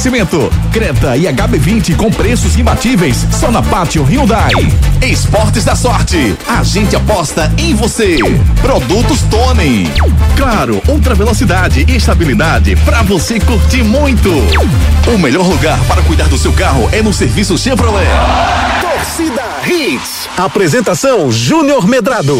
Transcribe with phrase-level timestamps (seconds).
[0.00, 4.50] Oferecimento: Creta e HB20 com preços imbatíveis só na Pátio Hyundai.
[5.02, 6.34] Esportes da Sorte.
[6.48, 8.16] A gente aposta em você.
[8.62, 9.90] Produtos Tony.
[10.38, 14.30] Claro, ultra velocidade e estabilidade para você curtir muito.
[15.06, 18.08] O melhor lugar para cuidar do seu carro é no serviço Chevrolet.
[18.80, 20.30] Torcida Hits.
[20.38, 22.38] Apresentação Júnior Medrado.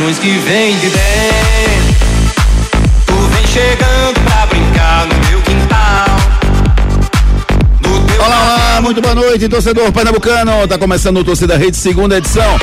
[0.00, 2.00] Paixões que vem de dentro.
[3.06, 6.06] Tu vem chegando pra brincar no meu quintal.
[8.18, 10.66] olá, olá, muito boa noite, torcedor pernambucano.
[10.66, 12.56] Tá começando o Torcida Rede, segunda edição.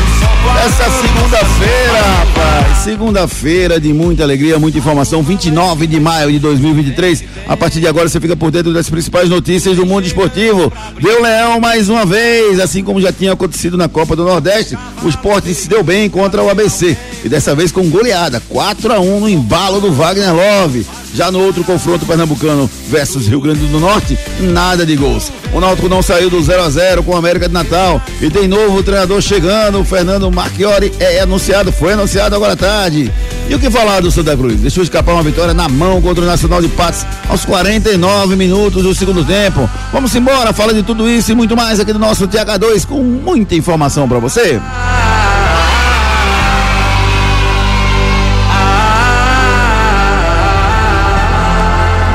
[0.66, 2.78] Essa segunda-feira, rapaz.
[2.80, 5.22] Segunda-feira de muita alegria, muita informação.
[5.22, 7.24] 29 de maio de 2023.
[7.48, 10.72] A partir de agora você fica por dentro das principais notícias do mundo esportivo.
[11.02, 14.78] Deu leão mais uma vez, assim como já tinha acontecido na Copa do Nordeste.
[15.02, 16.98] O esporte se deu bem contra o ABC.
[17.24, 20.86] E dessa vez com goleada, 4 a 1 no embalo do Wagner Love.
[21.14, 25.32] Já no outro confronto pernambucano versus Rio Grande do Norte, nada de gols.
[25.54, 28.48] O Náutico não saiu do 0 a 0 com o América de Natal e tem
[28.48, 33.12] novo treinador chegando, o Fernando Marchiori é anunciado, foi anunciado agora à tarde.
[33.50, 34.60] E o que falar do Santa Cruz?
[34.60, 37.06] Deixou escapar uma vitória na mão contra o Nacional de Patos
[37.38, 39.70] aos 49 minutos do segundo tempo.
[39.94, 43.54] Vamos embora, fala de tudo isso e muito mais aqui do nosso TH2 com muita
[43.54, 44.60] informação para você.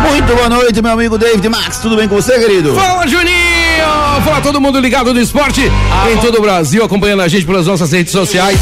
[0.02, 1.78] Muito boa noite, meu amigo David Max.
[1.78, 2.74] Tudo bem com você, querido?
[2.74, 4.21] Fala, Juninho!
[4.32, 7.92] Fala todo mundo ligado no esporte em todo o Brasil, acompanhando a gente pelas nossas
[7.92, 8.58] redes sociais.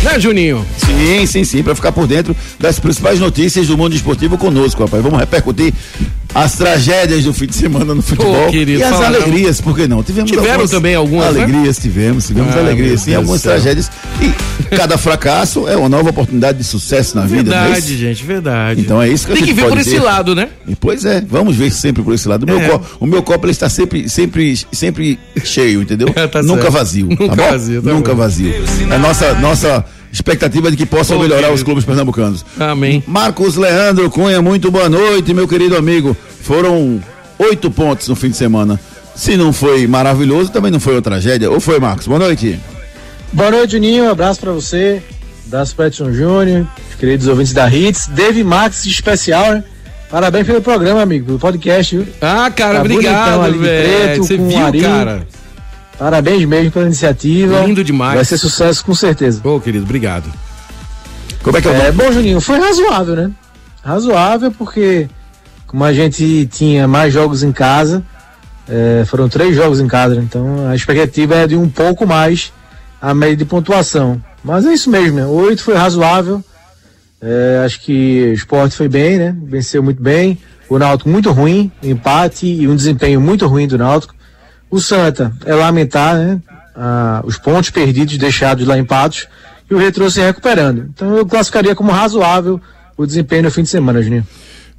[0.00, 0.64] Né, Juninho?
[0.76, 5.02] Sim, sim, sim, para ficar por dentro das principais notícias do mundo esportivo conosco, rapaz.
[5.02, 5.74] Vamos repercutir
[6.34, 10.02] as tragédias do fim de semana no futebol querido, e as alegrias, por que não?
[10.02, 11.42] Tivemos Tiveram algumas também algumas né?
[11.42, 11.82] alegrias, né?
[11.82, 13.90] tivemos, tivemos ah, alegrias, sim, algumas tragédias
[14.20, 17.54] e cada fracasso é uma nova oportunidade de sucesso na vida.
[17.54, 18.80] É verdade, gente, verdade.
[18.80, 20.48] Então é isso que Tem a gente que ver por esse lado, né?
[20.66, 22.42] E, pois é, vamos ver sempre por esse lado.
[22.42, 22.68] O meu, é.
[22.68, 25.07] copo, o meu copo ele está sempre, sempre, sempre
[25.44, 26.08] cheio, entendeu?
[26.30, 28.18] tá Nunca vazio, tá Nunca tá vazio, tá Nunca bom.
[28.18, 28.54] vazio.
[28.90, 31.54] É nossa, nossa expectativa de que possam melhorar querido.
[31.54, 32.44] os clubes pernambucanos.
[32.58, 33.02] Amém.
[33.06, 36.16] Marcos Leandro Cunha, muito boa noite, meu querido amigo.
[36.42, 37.00] Foram
[37.38, 38.80] oito pontos no fim de semana.
[39.14, 41.50] Se não foi maravilhoso, também não foi uma tragédia.
[41.50, 42.06] Ou foi, Marcos?
[42.06, 42.58] Boa noite.
[43.32, 44.04] Boa noite, Juninho.
[44.04, 45.02] Um abraço para você,
[45.46, 48.06] abraço para Edson Júnior, os queridos ouvintes da Hits.
[48.08, 49.64] Dave Max especial, né?
[50.10, 52.06] Parabéns pelo programa, amigo, pelo podcast, viu?
[52.20, 54.24] Ah, cara, tá obrigado, velho.
[54.24, 55.26] Você viu, cara?
[55.98, 57.60] Parabéns mesmo pela iniciativa.
[57.60, 58.14] Lindo demais.
[58.14, 59.40] Vai ser sucesso com certeza.
[59.44, 60.30] Ô, querido, obrigado.
[61.42, 61.88] Como é que é?
[61.88, 63.30] É bom, Juninho, foi razoável, né?
[63.84, 65.08] Razoável porque
[65.66, 68.02] como a gente tinha mais jogos em casa,
[68.68, 72.52] é, foram três jogos em casa, então a expectativa é de um pouco mais
[73.00, 74.20] a média de pontuação.
[74.42, 75.26] Mas é isso mesmo, né?
[75.26, 76.42] Oito foi razoável.
[77.20, 79.36] É, acho que o esporte foi bem, né?
[79.44, 80.38] Venceu muito bem.
[80.68, 84.14] O Náutico muito ruim, empate e um desempenho muito ruim do Náutico.
[84.70, 86.40] O Santa é lamentar, né?
[86.76, 89.26] Ah, os pontos perdidos deixados lá em Patos
[89.68, 90.90] e o Retro se recuperando.
[90.94, 92.60] Então eu classificaria como razoável
[92.96, 94.26] o desempenho no fim de semana, Juninho.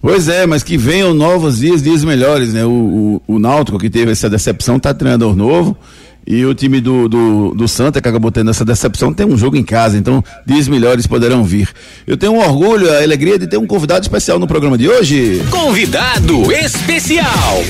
[0.02, 2.64] Pois é, mas que venham novos dias, dias melhores, né?
[2.64, 5.78] O, o, o Náutico que teve essa decepção tá treinador novo
[6.26, 9.56] e o time do, do, do Santa, que acabou tendo essa decepção, tem um jogo
[9.56, 11.70] em casa, então dias melhores poderão vir.
[12.06, 15.42] Eu tenho um orgulho, a alegria de ter um convidado especial no programa de hoje.
[15.50, 17.64] Convidado especial.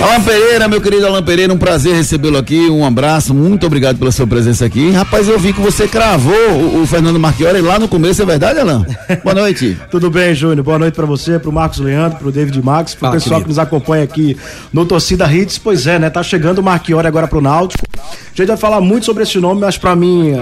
[0.00, 4.12] Alan Pereira, meu querido Alan Pereira, um prazer recebê-lo aqui, um abraço, muito obrigado pela
[4.12, 4.90] sua presença aqui.
[4.90, 8.60] Rapaz, eu vi que você cravou o, o Fernando Marchiori lá no começo, é verdade,
[8.60, 8.86] Alan?
[9.22, 9.76] Boa noite.
[9.90, 10.62] Tudo bem, Júnior?
[10.62, 13.44] Boa noite para você, pro Marcos Leandro, pro David Max, pro ah, pessoal querido.
[13.44, 14.36] que nos acompanha aqui
[14.72, 15.58] no Torcida Hits.
[15.58, 16.10] Pois é, né?
[16.10, 17.84] Tá chegando o Marchiori agora pro Náutico.
[18.10, 20.32] A gente vai falar muito sobre esse nome, mas para mim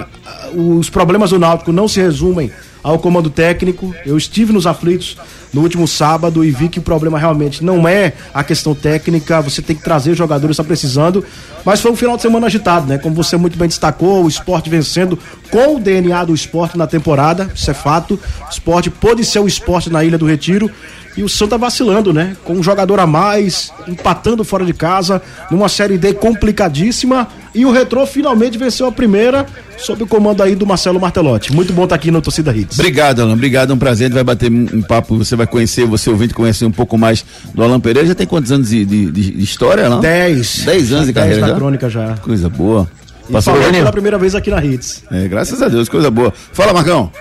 [0.55, 2.51] os problemas do Náutico não se resumem
[2.83, 3.95] ao comando técnico.
[4.05, 5.17] Eu estive nos aflitos
[5.53, 9.63] no último sábado e vi que o problema realmente não é a questão técnica, você
[9.63, 11.25] tem que trazer jogadores, está precisando.
[11.65, 12.99] Mas foi um final de semana agitado, né?
[12.99, 15.19] Como você muito bem destacou, o esporte vencendo
[15.51, 18.19] com o DNA do esporte na temporada, isso é fato.
[18.47, 20.71] O esporte pôde ser o esporte na Ilha do Retiro.
[21.15, 22.35] E o Santa vacilando, né?
[22.43, 25.21] Com um jogador a mais, empatando fora de casa,
[25.51, 27.29] numa Série D complicadíssima.
[27.55, 29.45] E o Retrô finalmente venceu a primeira,
[29.77, 31.53] sob o comando aí do Marcelo Martelotti.
[31.53, 32.79] Muito bom estar tá aqui no Torcida Hits.
[32.79, 33.35] Obrigado, Alan.
[33.35, 34.07] Obrigado, é um prazer.
[34.07, 37.25] A gente vai bater um papo, você vai conhecer, você ouvinte conhecer um pouco mais
[37.55, 38.09] do Alan Pereira.
[38.09, 40.01] Já tem quantos anos de, de, de história, Alan?
[40.01, 40.63] Dez.
[40.65, 41.55] Dez anos de carreira Dez já?
[41.57, 42.15] crônica já.
[42.23, 42.89] Coisa boa.
[43.29, 45.05] E Passou pela primeira vez aqui na Hits.
[45.11, 46.33] É, graças a Deus, coisa boa.
[46.53, 47.13] Fala, Marcão.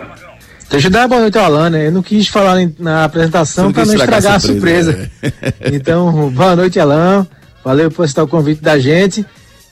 [0.70, 1.88] Deixa eu dar boa noite ao Alan, né?
[1.88, 4.92] Eu não quis falar na apresentação para não estragar a surpresa.
[4.92, 5.34] A surpresa.
[5.44, 5.54] Né?
[5.74, 7.28] então, boa noite, Alan.
[7.64, 9.26] Valeu por aceitar o convite da gente.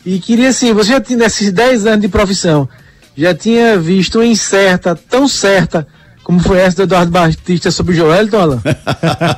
[0.06, 2.68] E queria assim, você já tinha nesses 10 anos de profissão,
[3.18, 5.86] já tinha visto uma incerta, tão certa,
[6.24, 8.62] como foi essa do Eduardo Batista sobre o Joelito, Alan?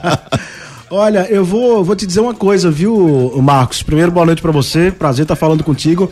[0.92, 3.82] Olha, eu vou, vou te dizer uma coisa, viu, Marcos?
[3.82, 4.92] Primeiro, boa noite para você.
[4.92, 6.12] Prazer estar falando contigo.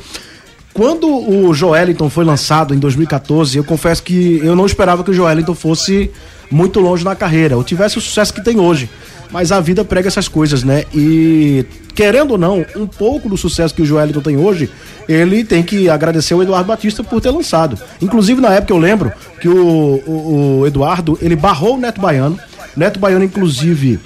[0.74, 5.14] Quando o Joelinton foi lançado em 2014, eu confesso que eu não esperava que o
[5.14, 6.10] Joelinton fosse
[6.50, 8.90] muito longe na carreira, ou tivesse o sucesso que tem hoje.
[9.32, 10.86] Mas a vida prega essas coisas, né?
[10.94, 14.70] E querendo ou não, um pouco do sucesso que o Joelinton tem hoje,
[15.08, 17.78] ele tem que agradecer o Eduardo Batista por ter lançado.
[18.02, 22.40] Inclusive, na época eu lembro que o, o, o Eduardo, ele barrou o Neto Baiano.
[22.76, 24.00] Neto Baiano, inclusive,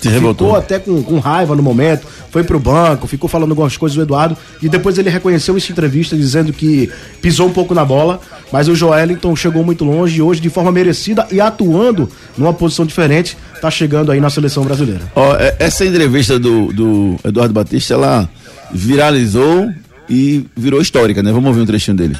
[0.00, 0.48] se revoltou.
[0.48, 4.02] Ficou até com, com, raiva no momento, foi pro banco, ficou falando algumas coisas do
[4.02, 6.90] Eduardo e depois ele reconheceu essa entrevista dizendo que
[7.20, 8.20] pisou um pouco na bola,
[8.52, 12.84] mas o Joelinton chegou muito longe e hoje de forma merecida e atuando numa posição
[12.84, 15.02] diferente, tá chegando aí na seleção brasileira.
[15.14, 18.28] Ó, oh, essa entrevista do, do Eduardo Batista, ela
[18.72, 19.70] viralizou
[20.08, 21.32] e virou histórica, né?
[21.32, 22.16] Vamos ouvir um trechinho dele.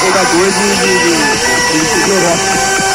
[0.00, 1.16] Jogador de, de, de,
[1.80, 2.85] de Europa.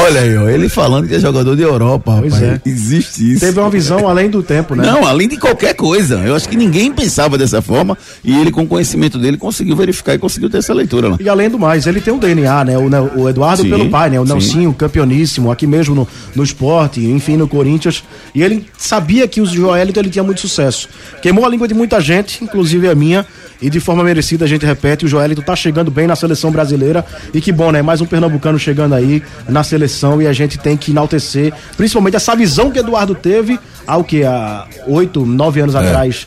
[0.00, 2.60] Olha aí, ó, ele falando que é jogador de Europa, pois rapaz.
[2.64, 2.68] É.
[2.68, 3.40] Existe isso.
[3.40, 4.84] Teve uma visão além do tempo, né?
[4.84, 6.16] Não, além de qualquer coisa.
[6.16, 10.14] Eu acho que ninguém pensava dessa forma e ele, com o conhecimento dele, conseguiu verificar
[10.14, 11.16] e conseguiu ter essa leitura lá.
[11.20, 12.78] E além do mais, ele tem um DNA, né?
[12.78, 14.20] O, o Eduardo sim, pelo pai, né?
[14.20, 18.02] O Nelsinho, campeoníssimo, aqui mesmo no, no esporte, enfim, no Corinthians.
[18.34, 20.88] E ele sabia que o Joelito ele tinha muito sucesso.
[21.22, 23.24] Queimou a língua de muita gente, inclusive a minha.
[23.62, 27.04] E de forma merecida a gente repete, o Joelito tá chegando bem na seleção brasileira.
[27.32, 27.80] E que bom, né?
[27.80, 29.83] Mais um pernambucano chegando aí na seleção
[30.20, 34.24] e a gente tem que enaltecer, principalmente essa visão que Eduardo teve há o que?
[34.24, 35.78] Há oito, nove anos é.
[35.78, 36.26] atrás.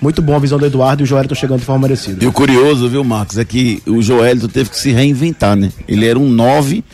[0.00, 2.24] Muito bom a visão do Eduardo e o Joelito chegando de forma merecida.
[2.24, 5.72] E o curioso, viu, Marcos, é que o Joelito teve que se reinventar, né?
[5.88, 6.84] Ele era um nove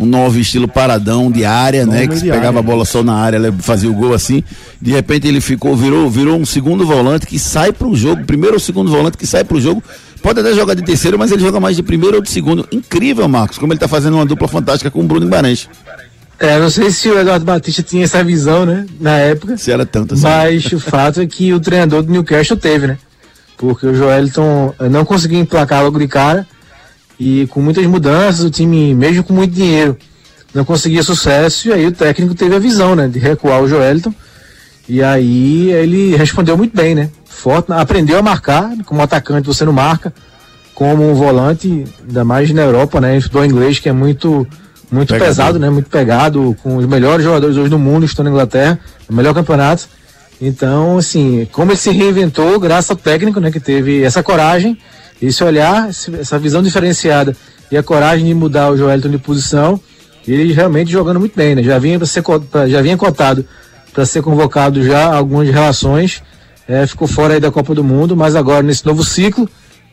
[0.00, 2.06] um novo estilo paradão de área, né?
[2.06, 4.42] Que pegava área, a bola só na área, fazia o gol assim.
[4.80, 8.54] De repente ele ficou, virou, virou um segundo volante que sai para o jogo, primeiro
[8.54, 9.82] ou segundo volante que sai para o jogo.
[10.22, 12.66] Pode até jogar de terceiro, mas ele joga mais de primeiro ou de segundo.
[12.70, 15.68] Incrível, Marcos, como ele está fazendo uma dupla fantástica com o Bruno Guimarães.
[16.38, 19.56] É, não sei se o Eduardo Batista tinha essa visão, né, na época.
[19.56, 20.22] Se era tanto assim.
[20.22, 22.98] Mas o fato é que o treinador do Newcastle teve, né?
[23.58, 26.46] Porque o Joelton não conseguiu emplacar logo de cara
[27.18, 29.98] e com muitas mudanças, o time, mesmo com muito dinheiro,
[30.54, 31.68] não conseguia sucesso.
[31.68, 34.14] E aí o técnico teve a visão, né, de recuar o Joelton.
[34.90, 37.10] E aí ele respondeu muito bem, né?
[37.24, 40.12] Forte, aprendeu a marcar, como atacante você não marca,
[40.74, 43.16] como um volante, ainda mais na Europa, né?
[43.16, 44.44] Estudou inglês, que é muito
[44.90, 45.70] muito pesado, né?
[45.70, 49.88] Muito pegado, com os melhores jogadores hoje do mundo estão na Inglaterra, o melhor campeonato.
[50.40, 53.52] Então, assim, como ele se reinventou, graças ao técnico, né?
[53.52, 54.76] Que teve essa coragem
[55.22, 57.36] esse olhar, essa visão diferenciada
[57.70, 59.78] e a coragem de mudar o Joelton de posição,
[60.26, 61.62] ele realmente jogando muito bem, né?
[61.62, 62.24] Já vinha, ser,
[62.68, 63.44] já vinha cotado
[63.92, 66.22] para ser convocado já algumas relações,
[66.68, 69.48] é, ficou fora aí da Copa do Mundo, mas agora nesse novo ciclo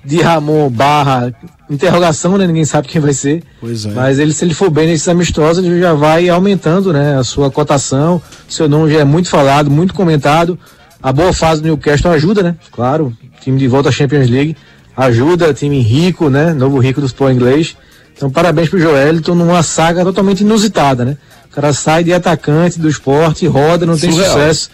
[0.06, 1.34] de Ramon barra
[1.70, 2.48] interrogação, né?
[2.48, 3.44] Ninguém sabe quem vai ser.
[3.63, 3.92] É.
[3.94, 7.18] Mas ele, se ele for bem nesses amistosos, ele já vai aumentando, né?
[7.18, 10.58] A sua cotação, seu nome já é muito falado, muito comentado.
[11.01, 12.56] A boa fase do Newcastle ajuda, né?
[12.72, 13.12] Claro,
[13.42, 14.56] time de volta à Champions League
[14.98, 16.54] ajuda, time rico, né?
[16.54, 17.77] Novo rico do futebol inglês.
[18.16, 21.18] Então, parabéns pro Joelito numa saga totalmente inusitada, né?
[21.58, 24.32] O cara sai de atacante do esporte, roda, não tem Surreal.
[24.32, 24.70] sucesso.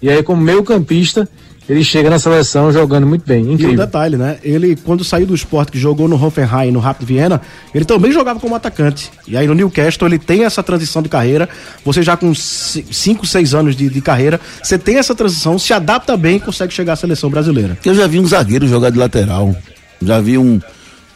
[0.00, 1.28] E aí, como meio campista,
[1.68, 3.52] ele chega na seleção jogando muito bem.
[3.52, 3.72] Incrível.
[3.72, 4.38] E um detalhe, né?
[4.42, 7.38] Ele, quando saiu do esporte, que jogou no Hoffenheim no Rapid Viena,
[7.74, 9.10] ele também jogava como atacante.
[9.28, 11.46] E aí no Newcastle ele tem essa transição de carreira.
[11.84, 16.16] Você já com 5, 6 anos de, de, carreira, você tem essa transição, se adapta
[16.16, 17.76] bem e consegue chegar à seleção brasileira.
[17.84, 19.54] Eu já vi um zagueiro jogar de lateral.
[20.00, 20.58] Já vi um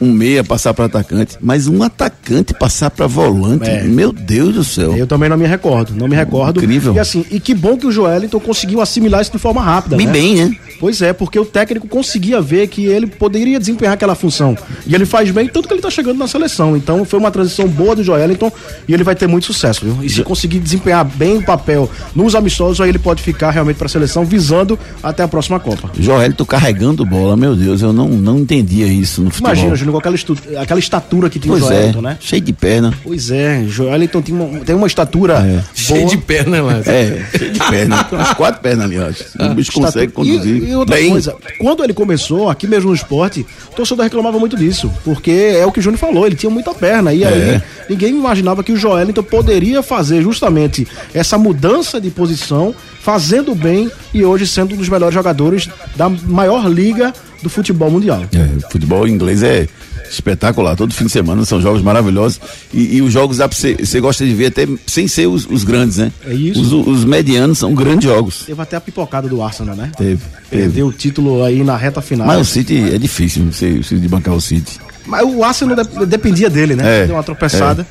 [0.01, 3.69] um meia passar para atacante, mas um atacante passar para volante.
[3.69, 3.83] É.
[3.83, 4.97] Meu Deus do céu.
[4.97, 6.61] Eu também não me recordo, não me recordo.
[6.61, 6.95] Incrível.
[6.95, 9.97] E assim, e que bom que o Joelinton conseguiu assimilar isso de forma rápida.
[9.97, 10.13] Bem, né?
[10.13, 10.57] bem, né?
[10.79, 14.57] Pois é, porque o técnico conseguia ver que ele poderia desempenhar aquela função.
[14.87, 16.77] E ele faz bem, tanto que ele tá chegando na seleção.
[16.77, 18.53] Então foi uma transição boa do Joelinton
[18.87, 19.99] e ele vai ter muito sucesso, viu?
[20.03, 23.87] E se conseguir desempenhar bem o papel nos amistosos, aí ele pode ficar realmente para
[23.87, 25.91] a seleção visando até a próxima Copa.
[25.99, 29.53] Joelito carregando bola, meu Deus, eu não, não entendia isso no futebol.
[29.53, 30.37] Imagina, Júnior, com aquela, estu...
[30.59, 32.19] aquela estatura que tinha pois o Joelito, é, né?
[32.21, 32.93] Cheio de perna.
[33.03, 35.53] Pois é, Joelito tem uma, tem uma estatura é.
[35.53, 35.65] boa.
[35.75, 36.83] Cheio de perna, né?
[36.87, 38.05] É, cheio de perna.
[38.05, 39.25] Tem umas quatro pernas ali, acho.
[39.39, 40.63] O bicho consegue conduzir.
[40.63, 41.11] E, e outra bem.
[41.11, 45.65] coisa, quando ele começou, aqui mesmo no esporte, o torcedor reclamava muito disso, porque é
[45.65, 47.63] o que o Júnior falou, ele tinha muita perna, e aí É.
[47.89, 54.25] ninguém imaginava que o Joelinton poderia fazer justamente essa mudança de posição, fazendo bem e
[54.25, 57.13] hoje sendo um dos melhores jogadores da maior liga
[57.43, 58.25] do futebol mundial.
[58.33, 59.69] É, futebol inglês é
[60.11, 60.77] espetacular.
[60.77, 62.41] Todo fim de semana são jogos maravilhosos.
[62.73, 65.65] E, e os jogos dá pra você, gosta de ver até sem ser os, os
[65.65, 66.13] grandes, né?
[66.27, 66.61] É isso.
[66.61, 68.45] Os, os medianos são grandes jogos.
[68.47, 69.91] Teve até a pipocada do Arsenal, né?
[69.97, 70.21] Teve.
[70.51, 72.27] Perdeu o título aí na reta final.
[72.27, 74.79] Mas o City é difícil você, você de bancar o City.
[75.07, 77.03] Mas o Arsenal de- dependia dele, né?
[77.03, 77.87] É, Deu uma tropeçada.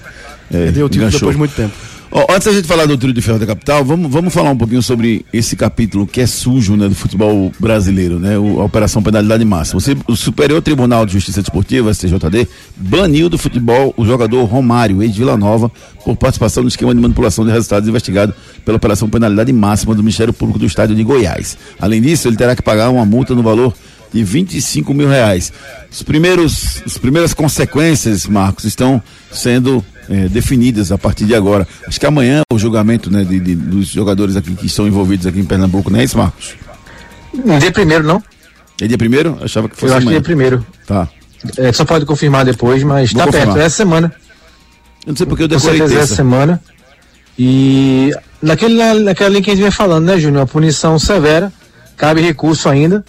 [0.51, 1.19] É, Perdeu o título enganchou.
[1.19, 1.73] depois de muito tempo.
[2.17, 4.55] Ó, antes da gente falar do trio de ferro da capital, vamos, vamos falar um
[4.57, 8.37] pouquinho sobre esse capítulo que é sujo né, do futebol brasileiro, né?
[8.37, 9.81] O, a Operação Penalidade Máxima.
[9.81, 15.13] Você- o Superior Tribunal de Justiça Desportiva, STJD, baniu do futebol o jogador Romário, ex
[15.13, 15.69] Vila Nova,
[16.05, 20.31] por participação no esquema de manipulação de resultados investigado pela Operação Penalidade Máxima do Ministério
[20.31, 21.57] Público do Estado de Goiás.
[21.81, 23.73] Além disso, ele terá que pagar uma multa no valor
[24.13, 25.51] de 25 mil reais.
[25.91, 29.03] Os primeiros, as primeiras consequências, Marcos, estão
[29.33, 31.67] sendo eh, definidas a partir de agora.
[31.87, 35.39] Acho que amanhã o julgamento né, de- de- dos jogadores aqui que estão envolvidos aqui
[35.39, 36.55] em Pernambuco, não é isso, Marcos?
[37.59, 38.21] Dia primeiro, não?
[38.81, 39.37] É dia primeiro?
[39.41, 40.19] Achava que Eu fosse acho que amanhã.
[40.19, 40.65] dia primeiro.
[40.85, 41.07] Tá.
[41.57, 43.47] É, só pode confirmar depois, mas tá confirmar.
[43.55, 43.61] perto.
[43.61, 44.13] É essa semana.
[45.05, 46.15] Eu não sei porque eu decorei é essa terça.
[46.15, 46.61] semana.
[47.37, 50.43] E naquele, na- naquela linha que a gente vem falando, né, Júnior?
[50.43, 51.51] A punição severa,
[51.97, 53.03] cabe recurso ainda,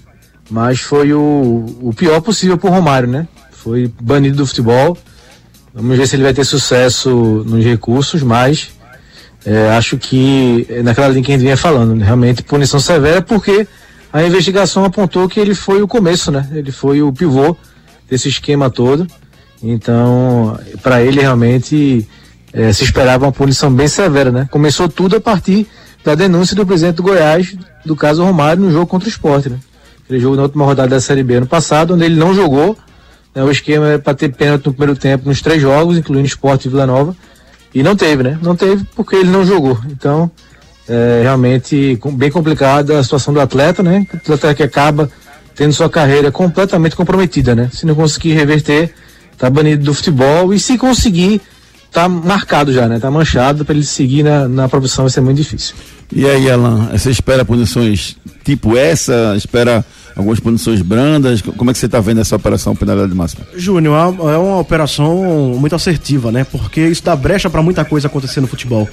[0.50, 3.26] mas foi o, o pior possível pro Romário, né?
[3.52, 4.98] Foi banido do futebol.
[5.76, 7.10] Vamos ver se ele vai ter sucesso
[7.46, 8.70] nos recursos, mas
[9.44, 12.02] é, acho que é naquela linha que a gente vinha falando, né?
[12.02, 13.68] realmente punição severa, porque
[14.10, 16.48] a investigação apontou que ele foi o começo, né?
[16.52, 17.54] Ele foi o pivô
[18.08, 19.06] desse esquema todo.
[19.62, 22.08] Então, para ele realmente
[22.54, 24.48] eh, se esperava uma punição bem severa, né?
[24.50, 25.66] Começou tudo a partir
[26.02, 27.54] da denúncia do presidente do Goiás
[27.84, 29.58] do caso Romário no jogo contra o esporte, né?
[30.02, 32.78] Aquele jogo na última rodada da Série B ano passado, onde ele não jogou.
[33.36, 33.44] Né?
[33.44, 36.70] O esquema era para ter pênalti no primeiro tempo nos três jogos, incluindo esporte e
[36.70, 37.14] Vila Nova.
[37.74, 38.38] E não teve, né?
[38.42, 39.78] Não teve porque ele não jogou.
[39.90, 40.30] Então,
[40.88, 44.06] é realmente bem complicada a situação do atleta, né?
[44.10, 45.10] O atleta que acaba
[45.54, 47.68] tendo sua carreira completamente comprometida, né?
[47.70, 48.94] Se não conseguir reverter,
[49.36, 51.42] tá banido do futebol e se conseguir,
[51.92, 52.98] tá marcado já, né?
[52.98, 55.74] Tá manchado para ele seguir na, na profissão vai ser muito difícil.
[56.12, 59.34] E aí, Alan, você espera punições tipo essa?
[59.36, 59.84] Espera
[60.14, 61.42] algumas punições brandas?
[61.42, 63.44] Como é que você está vendo essa operação penalidade máxima?
[63.56, 66.44] Júnior, é uma- é uma operação muito assertiva, né?
[66.50, 68.88] Porque isso dá brecha para muita coisa acontecer no futebol.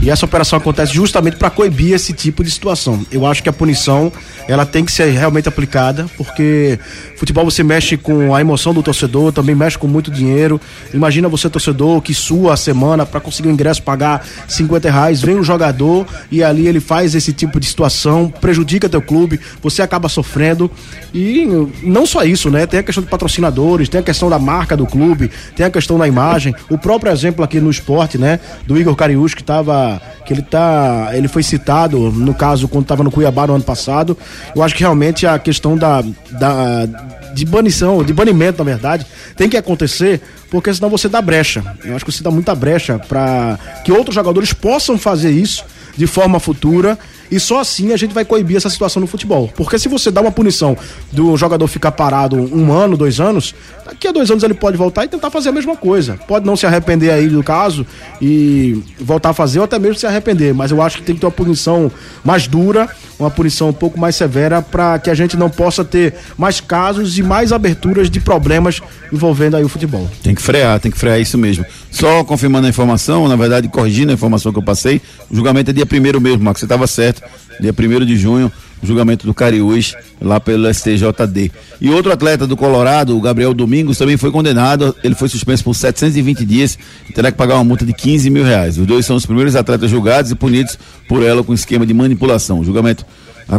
[0.00, 3.04] E essa operação acontece justamente para coibir esse tipo de situação.
[3.10, 4.12] Eu acho que a punição
[4.46, 6.78] ela tem que ser realmente aplicada, porque
[7.16, 10.60] futebol você mexe com a emoção do torcedor, também mexe com muito dinheiro.
[10.94, 15.34] Imagina você torcedor que sua a semana para conseguir o ingresso pagar 50 reais, vem
[15.36, 20.08] um jogador e ali ele faz esse tipo de situação, prejudica teu clube, você acaba
[20.08, 20.70] sofrendo.
[21.12, 21.46] E
[21.82, 22.66] não só isso, né?
[22.66, 25.98] Tem a questão de patrocinadores, tem a questão da marca do clube, tem a questão
[25.98, 26.54] da imagem.
[26.68, 28.40] O próprio exemplo aqui no esporte, né?
[28.66, 30.00] Do Igor Cariús, que tava.
[30.24, 31.10] que ele tá.
[31.12, 34.16] ele foi citado, no caso, quando estava no Cuiabá no ano passado.
[34.54, 36.02] Eu acho que realmente a questão da.
[36.30, 36.88] da
[37.34, 41.62] de banição, de banimento, na verdade, tem que acontecer, porque senão você dá brecha.
[41.84, 45.64] Eu acho que você dá muita brecha para que outros jogadores possam fazer isso
[45.98, 46.96] de forma futura
[47.30, 49.50] e só assim a gente vai coibir essa situação no futebol.
[49.56, 50.76] Porque se você dá uma punição
[51.12, 53.54] do jogador ficar parado um ano, dois anos,
[53.84, 56.18] daqui a dois anos ele pode voltar e tentar fazer a mesma coisa.
[56.26, 57.86] Pode não se arrepender aí do caso
[58.20, 60.54] e voltar a fazer ou até mesmo se arrepender.
[60.54, 61.90] Mas eu acho que tem que ter uma punição
[62.24, 66.14] mais dura, uma punição um pouco mais severa para que a gente não possa ter
[66.36, 68.80] mais casos e mais aberturas de problemas
[69.12, 70.08] envolvendo aí o futebol.
[70.22, 71.64] Tem que frear, tem que frear isso mesmo.
[71.90, 75.72] Só confirmando a informação, na verdade, corrigindo a informação que eu passei, o julgamento é
[75.72, 77.17] dia primeiro mesmo, Marcos, você estava certo.
[77.60, 81.50] Dia 1 de junho, julgamento do Cariús, lá pelo STJD.
[81.80, 84.94] E outro atleta do Colorado, o Gabriel Domingos, também foi condenado.
[85.02, 88.44] Ele foi suspenso por 720 dias e terá que pagar uma multa de 15 mil
[88.44, 88.78] reais.
[88.78, 92.60] Os dois são os primeiros atletas julgados e punidos por ela com esquema de manipulação.
[92.60, 93.04] O julgamento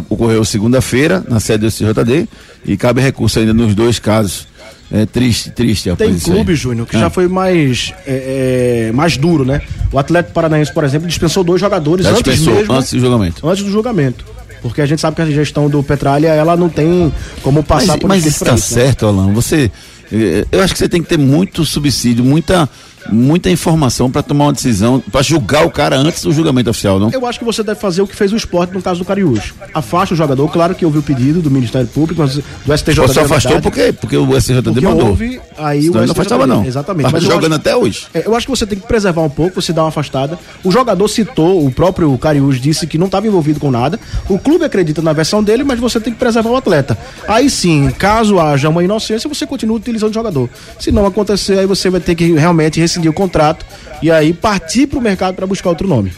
[0.10, 2.28] ocorreu segunda-feira, na sede do STJD,
[2.66, 4.48] e cabe recurso ainda nos dois casos.
[4.92, 5.94] É triste, triste.
[5.96, 6.36] Tem isso aí.
[6.38, 7.00] clube, Júnior, que É.
[7.00, 9.62] já foi mais, é, é, mais duro, né?
[9.92, 13.48] O Atlético Paranaense, por exemplo, dispensou dois jogadores Já antes mesmo, antes do julgamento.
[13.48, 14.26] antes do julgamento.
[14.62, 18.00] Porque a gente sabe que a gestão do Petralha, ela não tem como passar Mas,
[18.02, 18.82] por mas isso tá isso, né?
[18.84, 19.32] certo, Alan.
[19.32, 19.72] Você.
[20.12, 22.68] eh, Eu acho que você tem que ter muito subsídio, muita,
[23.12, 27.10] muita informação para tomar uma decisão, para julgar o cara antes do julgamento oficial, não?
[27.12, 29.54] Eu acho que você deve fazer o que fez o esporte no caso do Cariús.
[29.74, 33.08] Afasta o jogador, claro que houve o pedido do Ministério Público, mas do STJ.
[33.14, 35.10] Só afastou porque, porque o SJD porque mandou.
[35.10, 36.66] houve, aí Senão o ele não afastava, não.
[36.66, 37.06] Exatamente.
[37.06, 38.08] Tá Mas eu jogando acho- até hoje.
[38.14, 40.38] É, eu acho que você tem que preservar um pouco, você dá uma afastada.
[40.64, 44.00] O jogador citou, o próprio Cariús disse que não estava envolvido com nada.
[44.28, 46.98] O clube acredita na versão dele, mas você tem que preservar o atleta.
[47.28, 50.50] Aí sim, caso haja uma inocência, você continua utilizando o jogador.
[50.80, 53.66] Se não acontecer, aí você vai ter que realmente rescindir o contrato
[54.02, 56.12] e aí partir para o mercado para buscar outro nome.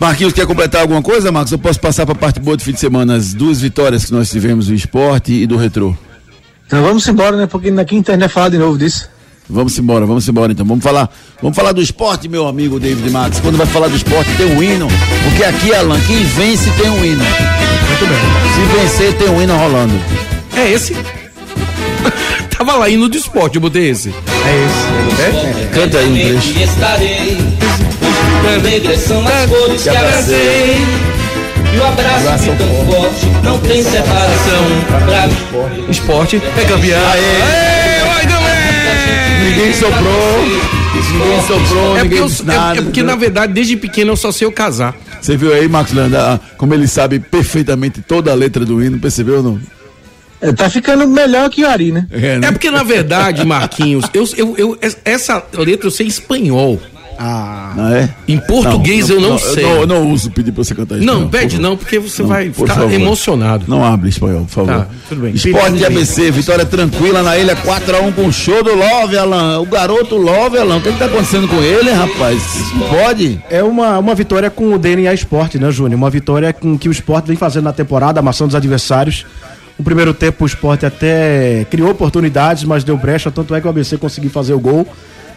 [0.00, 1.52] Marquinhos, quer completar alguma coisa, Marcos?
[1.52, 4.12] Eu posso passar para a parte boa do fim de semana, as duas vitórias que
[4.12, 5.96] nós tivemos do esporte e do retrô.
[6.66, 7.46] Então vamos embora, né?
[7.46, 9.08] Porque na quinta internet falar de novo disso.
[9.48, 10.64] Vamos embora, vamos embora então.
[10.66, 11.10] Vamos falar,
[11.40, 13.40] vamos falar do esporte, meu amigo David Max.
[13.40, 14.88] Quando vai falar do esporte, tem um hino.
[15.22, 17.22] Porque aqui, Alan, quem vence tem um hino.
[17.22, 18.18] Muito bem.
[18.54, 19.94] Se vencer, tem um hino rolando.
[20.56, 20.96] É esse?
[22.56, 24.10] Tava lá indo do esporte, eu botei esse.
[24.10, 26.58] É Canta aí um trecho.
[26.60, 27.38] Estarei.
[28.54, 30.76] Alegres são as cores que abracei.
[31.72, 34.64] E o abraço que tão forte não tem separação.
[35.04, 35.26] Pra
[35.68, 37.00] mim, Esporte é campeão.
[37.10, 39.44] Aê, vai, galera!
[39.44, 40.44] Ninguém soprou.
[41.12, 42.78] Ninguém soprou, É porque, ninguém eu- disse é- nada.
[42.78, 44.94] é porque, na verdade, desde pequeno eu só sei eu casar.
[45.20, 48.98] Você viu aí, Marcos Leandro, ah, como ele sabe perfeitamente toda a letra do hino,
[48.98, 49.60] percebeu ou não?
[50.48, 52.06] É, tá ficando melhor que o Ari, né?
[52.10, 56.80] É, É porque, na verdade, Marquinhos, eu, eu, eu- essa letra eu sei espanhol.
[57.16, 58.08] Ah, Não é?
[58.26, 59.62] Em português eu não, sei.
[59.62, 61.04] Eu não, eu não uso pedir pra você cantar isso.
[61.06, 62.92] Não, pede não, porque você Não, vai por ficar favor.
[62.92, 63.64] emocionado.
[63.68, 64.74] Não abre espanhol, por favor.
[64.80, 65.32] Tá, tudo bem.
[65.32, 69.60] Esporte de ABC, vitória tranquila na ilha 4x1 com o show do Love, Alan.
[69.60, 70.78] O garoto Love, Alan.
[70.78, 72.42] O que, que tá acontecendo com ele, rapaz?
[72.90, 73.40] Pode?
[73.48, 75.96] É uma, uma vitória com o DNA Esporte, né, Júnior?
[75.96, 79.24] Uma vitória com que o esporte vem fazendo na temporada, amassando os adversários.
[79.78, 83.70] No primeiro tempo, o esporte até criou oportunidades, mas deu brecha, tanto é que o
[83.70, 84.86] ABC conseguiu fazer o gol.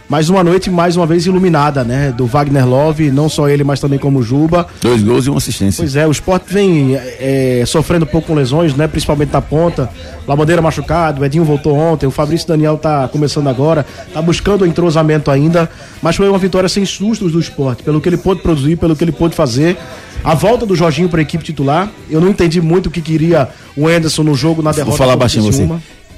[0.10, 2.14] Mais uma noite, mais uma vez, iluminada, né?
[2.16, 4.66] Do Wagner Love, não só ele, mas também como Juba.
[4.82, 5.82] Dois gols e uma assistência.
[5.82, 8.88] Pois é, o esporte vem é, sofrendo um pouco com lesões, né?
[8.88, 9.90] Principalmente na ponta.
[10.26, 14.66] Labandeira machucado, o Edinho voltou ontem, o Fabrício Daniel tá começando agora, tá buscando o
[14.66, 15.70] entrosamento ainda,
[16.02, 19.04] mas foi uma vitória sem sustos do esporte, pelo que ele pôde produzir, pelo que
[19.04, 19.78] ele pôde fazer.
[20.24, 23.48] A volta do Jorginho para a equipe titular, eu não entendi muito o que queria
[23.76, 24.90] o Anderson no jogo na derrota.
[24.90, 25.68] Vou falar baixinho você.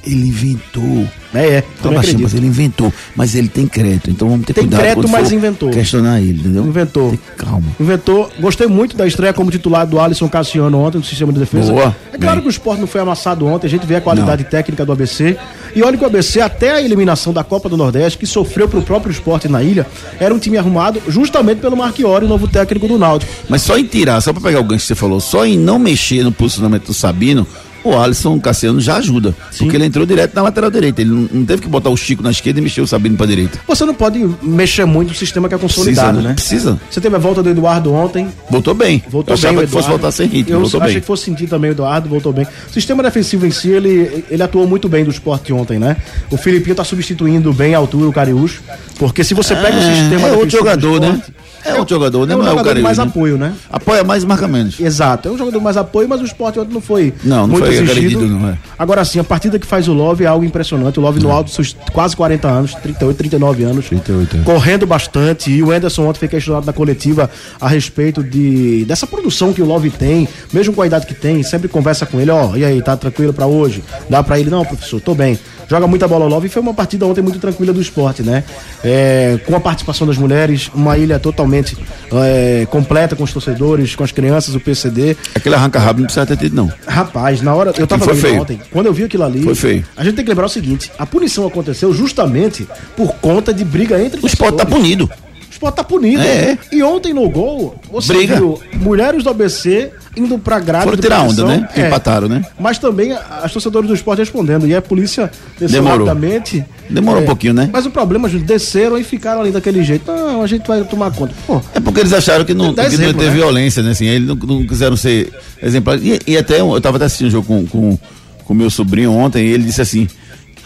[0.05, 1.07] Ele inventou.
[1.33, 2.21] É, é, acredito.
[2.23, 2.91] mas ele inventou.
[3.15, 4.79] Mas ele tem crédito, então vamos ter Tem cuidado.
[4.81, 5.69] crédito, quando mas inventou.
[5.69, 6.65] Questionar ele, entendeu?
[6.65, 7.09] Inventou.
[7.12, 7.67] Tem- Calma.
[7.79, 8.31] Inventou.
[8.39, 11.71] Gostei muito da estreia como titular do Alisson Cassiano ontem no sistema de defesa.
[11.71, 11.95] Boa.
[12.12, 12.41] É claro Bem.
[12.43, 15.38] que o esporte não foi amassado ontem, a gente vê a qualidade técnica do ABC.
[15.75, 18.81] E olha que o ABC, até a eliminação da Copa do Nordeste, que sofreu pro
[18.81, 19.85] próprio esporte na ilha,
[20.19, 23.31] era um time arrumado justamente pelo Marchiori, o novo técnico do Náutico.
[23.47, 25.77] Mas só em tirar, só pra pegar o gancho que você falou, só em não
[25.77, 27.45] mexer no posicionamento do Sabino,
[27.84, 29.36] o Alisson Cassiano já ajuda.
[29.58, 31.02] Porque ele entrou direto na lateral direita.
[31.02, 33.26] Ele não, não teve que botar o Chico na esquerda e mexer o Sabino pra
[33.26, 33.60] direita.
[33.68, 36.34] Você não pode mexer muito no sistema que é consolidado, Precisa, né?
[36.34, 36.82] Precisa.
[36.89, 39.04] Você teve a volta do Eduardo ontem, Voltou bem.
[39.10, 40.56] Voltou Eu achava bem o que fosse voltar sem ritmo.
[40.56, 41.02] Eu voltou achei bem.
[41.02, 42.46] que fosse sentir também o Eduardo, voltou bem.
[42.46, 45.98] O sistema defensivo em si, ele, ele atuou muito bem do esporte ontem, né?
[46.32, 48.60] O Filipinho tá substituindo bem a altura o Cariús,
[48.98, 51.22] porque se você pega o sistema é outro defensivo do jogador, né?
[51.65, 52.34] É outro jogador, né?
[52.34, 53.04] É um Não é o jogador de Cariús, mais né?
[53.04, 53.54] apoio, né?
[53.72, 54.80] Apoia mais e marca menos.
[54.80, 57.65] Exato, é um jogador mais apoio, mas o esporte ontem não foi Não, não muito
[57.65, 57.91] foi exigido.
[57.91, 58.58] agredido, não é.
[58.78, 61.00] Agora sim, a partida que faz o Love é algo impressionante.
[61.00, 63.86] O Love no alto dos seus quase 40 anos, 38, 39 anos.
[63.88, 64.39] 38, é.
[64.41, 65.52] Correndo bastante.
[65.52, 69.65] E o Anderson ontem foi questionado na coletiva a respeito de dessa produção que o
[69.65, 72.82] Love tem, mesmo com a idade que tem, sempre conversa com ele, ó, e aí,
[72.82, 73.84] tá tranquilo pra hoje?
[74.10, 75.38] Dá pra ele, não, professor, tô bem.
[75.69, 78.43] Joga muita bola Love e foi uma partida ontem muito tranquila do esporte, né?
[78.84, 81.77] É, com a participação das mulheres, uma ilha totalmente
[82.12, 85.15] é, completa com os torcedores, com as crianças, o PCD.
[85.36, 86.71] Aquele arranca-rabo não precisa ter tido, não.
[86.88, 87.71] Rapaz, na hora.
[87.77, 88.41] Eu tava foi feio.
[88.41, 88.60] ontem.
[88.71, 89.43] Quando eu vi aquilo ali.
[89.43, 89.86] Foi feio.
[89.95, 94.01] A gente tem que lembrar o seguinte: a punição aconteceu justamente por conta de briga
[94.01, 95.05] entre O esporte tá punido.
[95.05, 96.21] O esporte tá punido.
[96.21, 96.58] É.
[96.71, 98.36] E ontem no gol, você Briga.
[98.38, 100.86] viu mulheres do ABC indo pra grade.
[100.86, 101.63] Foram tirar onda, né?
[101.67, 102.43] Porque empataram, né?
[102.60, 104.67] Mas também as torcedoras do esporte respondendo.
[104.67, 106.08] E a polícia desceu Demorou.
[106.08, 106.65] rapidamente.
[106.89, 107.69] Demorou um pouquinho, né?
[107.72, 110.12] Mas o problema, Júlio, desceram e ficaram ali daquele jeito.
[110.12, 111.34] Não, a gente vai tomar conta.
[111.45, 113.34] Pô, É porque eles acharam que não, Dá que não ia exemplo, ter né?
[113.36, 113.91] violência, né?
[113.91, 116.02] Assim, eles não, não quiseram ser exemplares.
[116.04, 118.00] E, e até eu, eu tava até assistindo um jogo com o com,
[118.45, 120.08] com meu sobrinho ontem e ele disse assim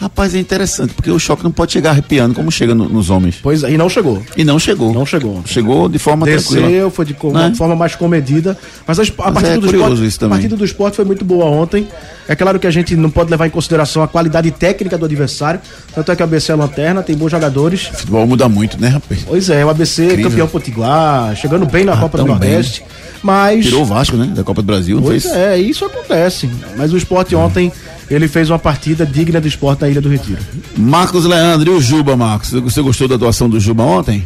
[0.00, 3.36] Rapaz, é interessante, porque o choque não pode chegar arrepiando como chega no- nos homens.
[3.42, 4.22] Pois é, e não chegou.
[4.36, 4.92] E não chegou.
[4.92, 5.42] Não chegou.
[5.46, 6.66] Chegou de forma tranquila.
[6.68, 7.52] Desceu, foi de Né?
[7.56, 8.58] forma mais comedida.
[8.86, 11.44] Mas a, a Mas partida é do esporte, a partida do esporte foi muito boa
[11.46, 11.86] ontem.
[12.28, 15.60] É claro que a gente não pode levar em consideração a qualidade técnica do adversário.
[15.94, 17.82] Tanto é que o ABC é lanterna, tem bons jogadores.
[17.86, 19.24] Futebol muda muito, né, rapaz?
[19.26, 20.30] Pois é, o ABC Incrível.
[20.30, 22.50] campeão potiguar, chegando bem na Copa do tão bem.
[22.50, 22.84] Nordeste.
[23.22, 23.64] Mas.
[23.64, 24.26] Tirou o Vasco, né?
[24.34, 25.34] Da Copa do Brasil, Pois fez?
[25.34, 26.48] é, isso acontece.
[26.76, 27.72] Mas o esporte ontem,
[28.10, 30.40] ele fez uma partida digna do esporte na Ilha do Retiro.
[30.76, 32.50] Marcos Leandro e o Juba, Marcos.
[32.50, 34.24] Você gostou da atuação do Juba ontem?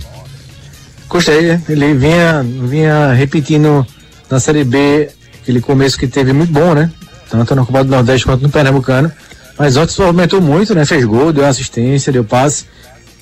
[1.09, 1.63] Gostei, né?
[1.69, 3.87] ele vinha, vinha repetindo
[4.31, 5.09] na Série B
[5.43, 6.91] aquele começo que teve muito bom, né?
[7.31, 9.11] Tanto na Copa do Nordeste quanto no Pernambucano.
[9.59, 10.85] Mas ontem se movimentou muito, né?
[10.85, 12.67] Fez gol, deu assistência, deu passe.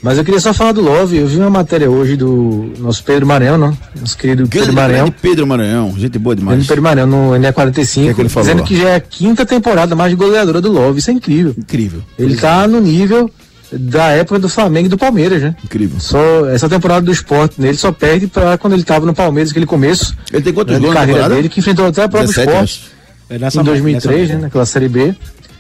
[0.03, 1.17] Mas eu queria só falar do Love.
[1.17, 3.77] Eu vi uma matéria hoje do nosso Pedro Maranhão, não?
[3.99, 5.15] Nosso querido Grande, Pedro Maranhão.
[5.23, 5.95] Pedro Maranhão.
[5.97, 6.57] Gente boa demais.
[6.57, 9.01] Grande Pedro Maranhão no NE45, que é que ele falou dizendo que já é a
[9.01, 10.99] quinta temporada mais goleadora do Love.
[10.99, 11.55] Isso é incrível.
[11.59, 12.03] Incrível.
[12.19, 13.31] Ele tá no nível
[13.73, 15.57] da época do Flamengo e do Palmeiras, né?
[15.65, 15.99] Incrível.
[15.99, 19.67] Só essa temporada do esporte nele só perde pra quando ele tava no Palmeiras, aquele
[19.67, 21.35] começo Ele tem quantos né, gols na carreira temporada?
[21.35, 22.93] dele, que enfrentou até a própria 17, esporte
[23.29, 25.15] É nessa em 2003, né, naquela Série B,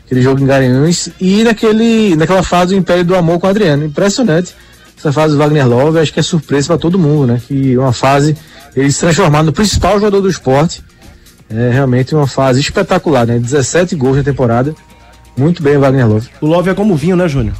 [0.06, 3.84] aquele jogo em Garanhuns, e naquele, naquela fase do Império do Amor com o Adriano.
[3.84, 4.54] Impressionante
[4.98, 7.40] essa fase do Wagner Love, acho que é surpresa pra todo mundo, né?
[7.46, 8.34] Que uma fase,
[8.74, 10.82] ele se transformar no principal jogador do esporte,
[11.50, 13.38] é realmente uma fase espetacular, né?
[13.38, 14.74] 17 gols na temporada,
[15.36, 16.28] muito bem o Wagner Love.
[16.40, 17.54] O Love é como vinho, né, Júnior?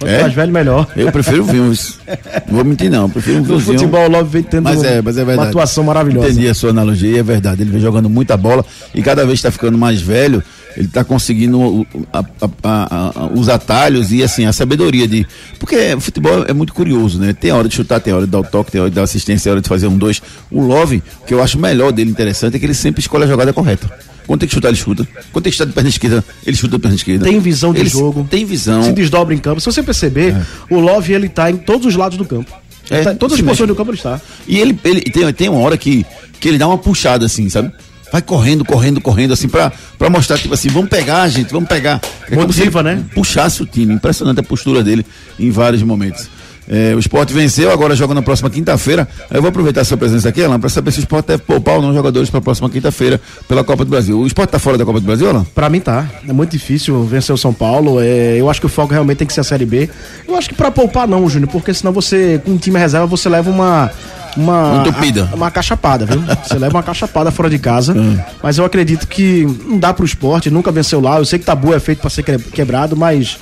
[0.00, 0.22] Quanto É?
[0.22, 0.88] mais velho, melhor.
[0.96, 1.70] Eu prefiro o vinho.
[1.72, 2.00] isso.
[2.48, 3.02] Não vou mentir, não.
[3.04, 3.78] Eu prefiro um No vinhozinho.
[3.78, 5.38] futebol, o Love vem tendo Mas é, mas é verdade.
[5.38, 6.28] uma atuação maravilhosa.
[6.30, 7.62] Entendi a sua analogia, e é verdade.
[7.62, 10.42] Ele vem jogando muita bola e cada vez está ficando mais velho,
[10.76, 15.26] ele está conseguindo a- a- a- a- os atalhos e assim, a sabedoria de.
[15.58, 17.32] Porque o futebol é muito curioso, né?
[17.32, 19.44] Tem hora de chutar, tem hora de dar o toque, tem hora de dar assistência,
[19.44, 20.20] tem hora de fazer um dois.
[20.50, 23.52] O Love, que eu acho melhor dele interessante, é que ele sempre escolhe a jogada
[23.52, 23.90] correta.
[24.26, 25.06] Quando tem que chutar, ele chuta.
[25.32, 27.24] Quando tem que chutar de perna esquerda, ele chuta de perna esquerda.
[27.24, 28.26] Tem visão de Ele jogo.
[28.28, 28.82] Tem visão.
[28.82, 29.60] Se desdobra em campo.
[29.60, 30.34] Se você perceber,
[30.70, 32.50] o Love ele tá em todos os lados do campo.
[32.90, 34.20] É, tá em todas as posições do campo ele está.
[34.48, 36.04] E ele, ele tem, tem uma hora que,
[36.40, 37.70] que ele dá uma puxada assim, sabe?
[38.14, 42.00] Vai correndo, correndo, correndo, assim, pra, pra mostrar, tipo assim, vamos pegar, gente, vamos pegar.
[42.30, 43.02] É Motiva, né?
[43.12, 43.92] Puxasse o time.
[43.92, 45.04] Impressionante a postura dele
[45.36, 46.30] em vários momentos.
[46.68, 49.08] É, o esporte venceu, agora joga na próxima quinta-feira.
[49.32, 51.74] Eu vou aproveitar a sua presença aqui, Alan, pra saber se o esporte deve poupar
[51.74, 54.16] ou não jogadores pra próxima quinta-feira pela Copa do Brasil.
[54.16, 55.44] O esporte tá fora da Copa do Brasil, Alan?
[55.52, 56.08] Pra mim tá.
[56.28, 58.00] É muito difícil vencer o São Paulo.
[58.00, 59.90] É, eu acho que o foco realmente tem que ser a Série B.
[60.28, 63.28] Eu acho que pra poupar não, Júnior, porque senão você, com um time reserva, você
[63.28, 63.90] leva uma.
[64.36, 65.28] Uma, entupida.
[65.32, 66.20] uma cachapada, viu?
[66.42, 67.92] Você leva uma cachapada fora de casa.
[67.92, 68.18] Hum.
[68.42, 71.18] Mas eu acredito que não dá pro esporte, nunca venceu lá.
[71.18, 73.38] Eu sei que tabu é feito pra ser que- quebrado, mas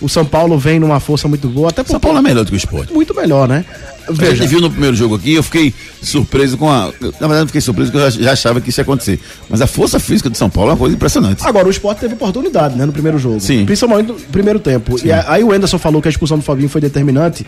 [0.00, 1.70] o São Paulo vem numa força muito boa.
[1.70, 2.92] Até São Paulo é melhor do que o esporte.
[2.92, 3.64] muito melhor, né?
[4.08, 6.90] A gente Veja, viu no primeiro jogo aqui, eu fiquei surpreso com a.
[7.20, 9.20] Na verdade, fiquei surpreso porque eu já, já achava que isso ia acontecer.
[9.48, 11.46] Mas a força física do São Paulo é uma coisa impressionante.
[11.46, 13.40] Agora, o esporte teve oportunidade, né, no primeiro jogo.
[13.40, 13.64] Sim.
[13.66, 14.96] Principalmente no primeiro tempo.
[15.04, 17.46] E a- aí o Enderson falou que a expulsão do Fabinho foi determinante.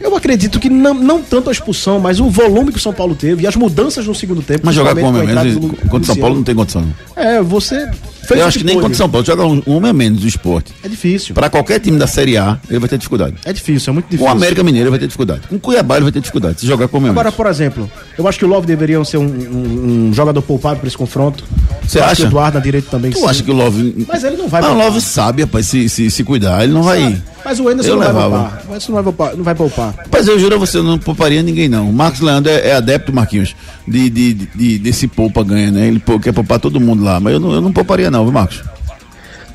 [0.00, 3.14] Eu acredito que não, não tanto a expulsão, mas o volume que o São Paulo
[3.16, 4.60] teve e as mudanças no segundo tempo.
[4.64, 6.86] Mas jogar com homem a a menos do contra o São Paulo não tem condição.
[7.16, 7.90] É, você
[8.22, 10.20] fez Eu acho que nem contra o São Paulo, joga um, um homem a menos
[10.20, 10.72] do esporte.
[10.84, 11.34] É difícil.
[11.34, 13.34] Para qualquer time da Série A, ele vai ter dificuldade.
[13.44, 14.28] É difícil, é muito Com difícil.
[14.28, 15.40] o América Mineiro ele vai ter dificuldade.
[15.48, 16.60] Com Cuiabá ele vai ter dificuldade.
[16.60, 19.02] Se jogar com o homem a Agora, por exemplo, eu acho que o Love deveria
[19.04, 21.44] ser um, um- um jogador poupado para esse confronto.
[21.86, 22.16] Você acha?
[22.16, 23.10] que o Eduardo na direita também.
[23.10, 23.26] Tu sim.
[23.26, 24.06] acha que o Love.
[24.08, 24.88] Mas ele não vai Mas o poupar.
[24.92, 26.62] Love sabe, rapaz, se, se, se cuidar.
[26.64, 27.20] Ele não vai.
[27.44, 28.38] Mas o Enderson Eu não vai levava.
[28.38, 28.62] poupar.
[28.62, 29.36] O Enderson não vai poupar.
[29.36, 29.94] Não vai poupar.
[29.96, 31.88] Rapaz, eu juro a você, eu não pouparia ninguém, não.
[31.88, 33.54] O Marcos Leandro é, é adepto, Marquinhos,
[33.86, 35.86] de, de, de- desse poupa-ganha, né?
[35.88, 37.18] Ele quer poupar todo mundo lá.
[37.20, 38.62] Mas eu não, eu não pouparia, não, viu, Marcos?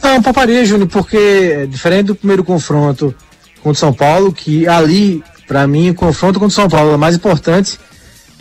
[0.02, 3.14] Não, pouparia, Júnior, porque é diferente do primeiro confronto
[3.62, 6.98] contra o São Paulo, que ali, pra mim, o confronto contra o São Paulo é
[6.98, 7.80] mais importante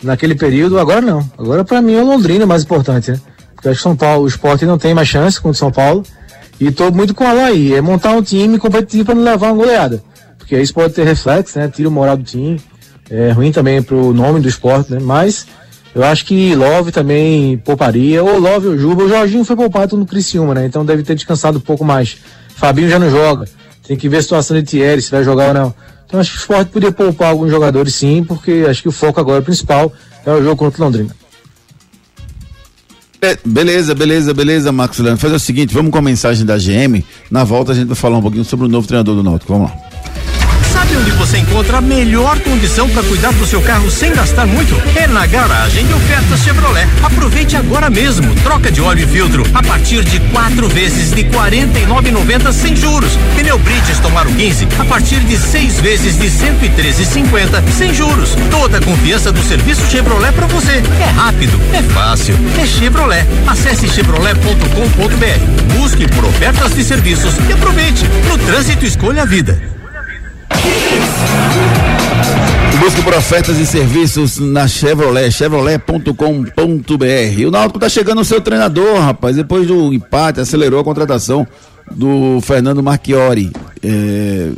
[0.01, 1.27] naquele período, agora não.
[1.37, 3.19] Agora, pra mim, é o Londrina mais importante, né?
[3.55, 6.03] Porque acho que São Paulo, o esporte não tem mais chance contra o São Paulo.
[6.59, 7.73] E tô muito com ela aí.
[7.73, 10.03] É montar um time competitivo pra não levar uma goleada.
[10.37, 11.67] Porque isso pode ter reflexo, né?
[11.67, 12.61] Tira o moral do time.
[13.09, 14.99] É ruim também pro nome do esporte, né?
[15.01, 15.47] Mas
[15.95, 18.23] eu acho que Love também pouparia.
[18.23, 19.03] Ou Love ou Juba.
[19.03, 20.65] O Jorginho foi poupado no Criciúma, né?
[20.65, 22.17] Então deve ter descansado um pouco mais.
[22.55, 23.45] Fabinho já não joga.
[23.87, 25.75] Tem que ver a situação de Thierry, se vai jogar ou não.
[26.05, 29.19] Então acho que o esporte podia poupar alguns jogadores sim, porque acho que o foco
[29.19, 29.91] agora principal
[30.25, 31.15] é o jogo contra o Londrina.
[33.45, 35.21] Beleza, beleza, beleza, Marcos Leandro.
[35.21, 37.03] Fazer o seguinte, vamos com a mensagem da GM.
[37.31, 39.53] Na volta a gente vai falar um pouquinho sobre o novo treinador do Náutico.
[39.53, 39.77] Vamos lá.
[40.83, 44.75] Sabe onde você encontra a melhor condição para cuidar do seu carro sem gastar muito?
[44.97, 46.85] É na garagem de ofertas Chevrolet.
[47.01, 48.35] Aproveite agora mesmo.
[48.43, 53.17] Troca de óleo e filtro a partir de quatro vezes de R$ 49,90 sem juros.
[53.33, 58.35] Pneu Bridges Tomaro 15 a partir de seis vezes de R$ 113,50 sem juros.
[58.51, 60.83] Toda a confiança do serviço Chevrolet para você.
[60.99, 63.25] É rápido, é fácil, é Chevrolet.
[63.47, 65.79] Acesse chevrolet.com.br.
[65.79, 68.05] Busque por ofertas de serviços e aproveite.
[68.27, 69.72] No trânsito escolha a vida.
[72.79, 77.47] Busque por ofertas e serviços na Chevrolet, chevrolet.com.br.
[77.47, 79.37] O Náutico tá chegando o seu treinador, rapaz.
[79.37, 81.47] Depois do empate, acelerou a contratação
[81.89, 83.51] do Fernando Marchiori.
[83.81, 84.51] É,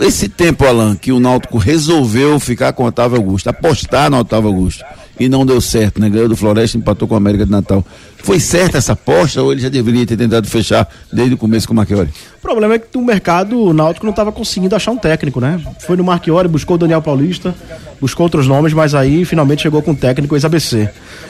[0.00, 4.48] esse tempo, Alan, que o Náutico resolveu ficar com o Otávio Augusto, apostar no Otávio
[4.48, 4.84] Augusto,
[5.20, 6.08] e não deu certo, né?
[6.08, 7.84] Ganhou do Floresta, empatou com a América de Natal.
[8.16, 11.74] Foi certa essa aposta ou ele já deveria ter tentado fechar desde o começo com
[11.74, 12.08] o Marchiori?
[12.38, 15.60] O problema é que o mercado o Náutico não estava conseguindo achar um técnico, né?
[15.80, 17.54] Foi no Marchiori, buscou o Daniel Paulista,
[18.00, 20.88] buscou outros nomes, mas aí finalmente chegou com o técnico ex-ABC.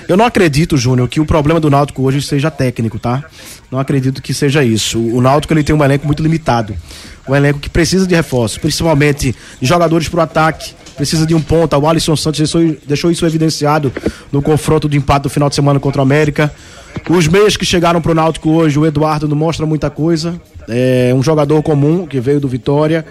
[0.08, 3.24] Eu não acredito, Júnior, que o problema do Náutico hoje seja técnico, tá?
[3.72, 5.00] Não acredito que seja isso.
[5.00, 6.76] O Náutico ele tem um elenco muito limitado.
[7.28, 11.40] Um elenco que precisa de reforços, principalmente de jogadores para o ataque, precisa de um
[11.40, 11.78] ponta.
[11.78, 13.90] O Alisson Santos deixou, deixou, isso evidenciado
[14.30, 16.52] no confronto de empate do final de semana contra o América.
[17.08, 20.38] Os meios que chegaram pro Náutico hoje, o Eduardo não mostra muita coisa.
[20.68, 23.06] É um jogador comum que veio do Vitória.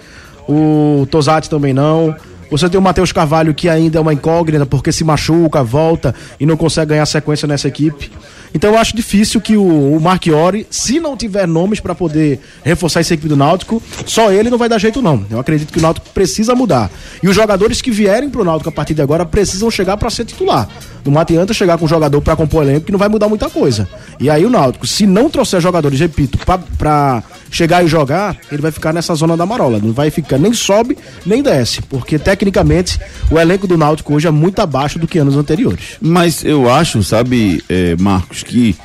[0.47, 2.15] O Tosati também não.
[2.51, 6.45] Você tem o Matheus Carvalho que ainda é uma incógnita porque se machuca, volta e
[6.45, 8.11] não consegue ganhar sequência nessa equipe.
[8.53, 12.99] Então eu acho difícil que o, o Marchiori, se não tiver nomes para poder reforçar
[12.99, 15.25] essa equipe do Náutico, só ele não vai dar jeito não.
[15.29, 16.89] Eu acredito que o Náutico precisa mudar.
[17.21, 20.25] E os jogadores que vierem pro Náutico a partir de agora precisam chegar para ser
[20.25, 20.67] titular.
[21.05, 23.87] Não adianta chegar com um jogador para compor elenco que não vai mudar muita coisa.
[24.19, 26.37] E aí o Náutico, se não trouxer jogadores, repito,
[26.77, 29.79] para chegar e jogar, ele vai ficar nessa zona da marola.
[29.81, 31.81] Não vai ficar nem sobe, nem desce.
[31.81, 32.99] Porque tecnicamente
[33.31, 35.97] o elenco do Náutico hoje é muito abaixo do que anos anteriores.
[36.01, 38.75] Mas eu acho, sabe, eh, Marcos, que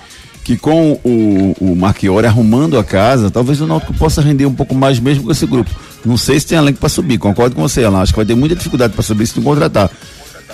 [0.44, 4.74] que com o, o Marchiori arrumando a casa, talvez o Náutico possa render um pouco
[4.74, 5.70] mais mesmo com esse grupo.
[6.04, 8.02] Não sei se tem elenco para subir, concordo com você, Alan.
[8.02, 9.90] Acho que vai ter muita dificuldade para subir se não contratar.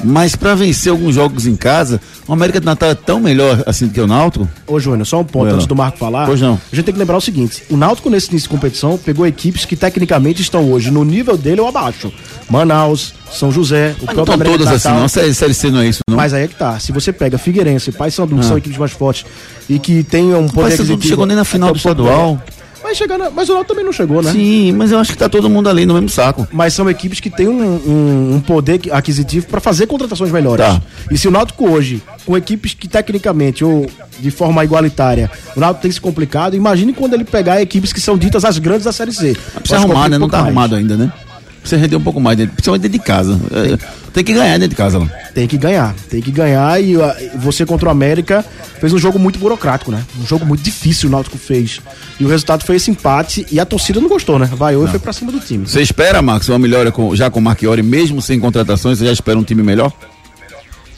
[0.03, 3.87] Mas para vencer alguns jogos em casa, o América de Natal é tão melhor assim
[3.87, 4.49] do que o Náutico?
[4.67, 6.27] Ô, Júnior, só um ponto antes do Marco falar.
[6.27, 6.55] Pois não.
[6.73, 9.65] A gente tem que lembrar o seguinte: o Náutico, nesse início de competição, pegou equipes
[9.65, 12.13] que tecnicamente estão hoje no nível dele ou abaixo.
[12.49, 15.09] Manaus, São José, o Mas próprio estão América todas assim, não.
[15.09, 16.17] Série, série C não é isso, não.
[16.17, 16.79] Mas aí é que tá.
[16.81, 18.45] Se você pega Figueirense, Paysandu, que Ah.
[18.45, 19.25] são equipes mais fortes
[19.69, 22.41] e que tenham um poder Mas não chegou nem na final do estadual.
[22.91, 24.33] Mas, chegar na- mas o Náutico também não chegou, né?
[24.33, 26.47] Sim, mas eu acho que tá todo mundo ali no mesmo saco.
[26.51, 30.67] Mas são equipes que têm um, um- um poder aquisitivo para fazer contratações melhores.
[30.67, 30.83] Tá.
[31.09, 33.87] E se o Náutico hoje, com equipes que tecnicamente ou
[34.19, 38.19] de forma igualitária, o Náutico tem se complicado, imagine quando ele pegar equipes que são
[38.19, 39.37] ditas as grandes da Série C.
[39.55, 40.19] Precisa arrumar, né?
[40.19, 40.47] Não tá mais.
[40.49, 41.13] arrumado ainda, né?
[41.61, 43.39] Precisa render um pouco mais, dentro, principalmente dentro de casa.
[43.53, 43.79] É,
[44.13, 45.11] tem que ganhar dentro de casa, Alan.
[45.35, 48.45] Tem que ganhar, tem que ganhar e ah, você contra o América
[48.81, 50.03] fez um jogo muito burocrático, né?
[50.21, 51.81] Um jogo muito difícil o Náutico fez.
[52.19, 54.49] E o resultado foi esse empate e a torcida não gostou, né?
[54.53, 55.67] Vaiou e foi pra cima do time.
[55.67, 59.13] Você espera, Marcos, uma melhora com- já com o Marchiori, mesmo sem contratações, você já
[59.13, 59.93] espera um time melhor?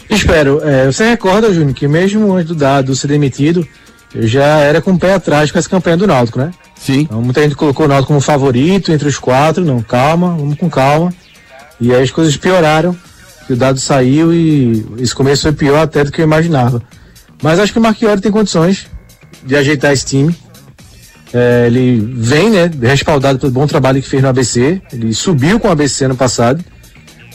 [0.09, 0.61] Espero.
[0.63, 3.67] É, você recorda, Júnior, que mesmo antes do Dado ser demitido,
[4.15, 6.51] eu já era com o pé atrás com essa campanha do Náutico, né?
[6.79, 7.01] Sim.
[7.01, 9.65] Então, muita gente colocou o Náutico como favorito entre os quatro.
[9.65, 11.13] Não, calma, vamos com calma.
[11.81, 12.97] E aí as coisas pioraram.
[13.47, 16.83] que O Dado saiu e esse começo foi pior até do que eu imaginava.
[17.43, 18.87] Mas acho que o Marchiori tem condições
[19.45, 20.37] de ajeitar esse time.
[21.35, 24.81] É, ele vem, né, respaldado pelo bom trabalho que fez no ABC.
[24.93, 26.63] Ele subiu com o ABC no passado.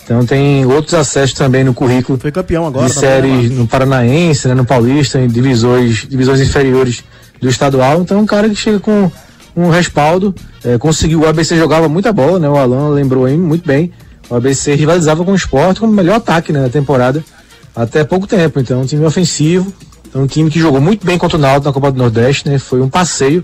[0.07, 2.87] Então tem outros acessos também no currículo Foi campeão agora.
[2.87, 3.57] de né, séries Marcos?
[3.57, 7.03] no Paranaense, né, no Paulista, em divisões, divisões inferiores
[7.41, 8.01] do estadual.
[8.01, 9.11] Então, é um cara que chega com
[9.53, 11.21] um respaldo, eh, conseguiu.
[11.21, 12.47] O ABC jogava muita bola, né?
[12.47, 13.91] O Alan lembrou aí muito bem.
[14.29, 17.23] O ABC rivalizava com o esporte como o melhor ataque né, na temporada
[17.75, 18.59] até pouco tempo.
[18.61, 19.73] Então, um time ofensivo,
[20.07, 22.57] então, um time que jogou muito bem contra o Náutico na Copa do Nordeste, né?
[22.57, 23.43] Foi um passeio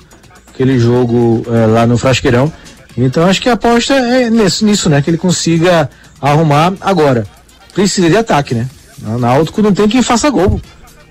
[0.54, 2.52] aquele jogo eh, lá no Frasqueirão.
[2.95, 5.02] Então, acho que a aposta é nisso, nisso, né?
[5.02, 5.89] Que ele consiga
[6.32, 7.26] arrumar agora.
[7.74, 8.68] Precisa de ataque, né?
[9.02, 10.62] Na Náutico não tem quem faça gol.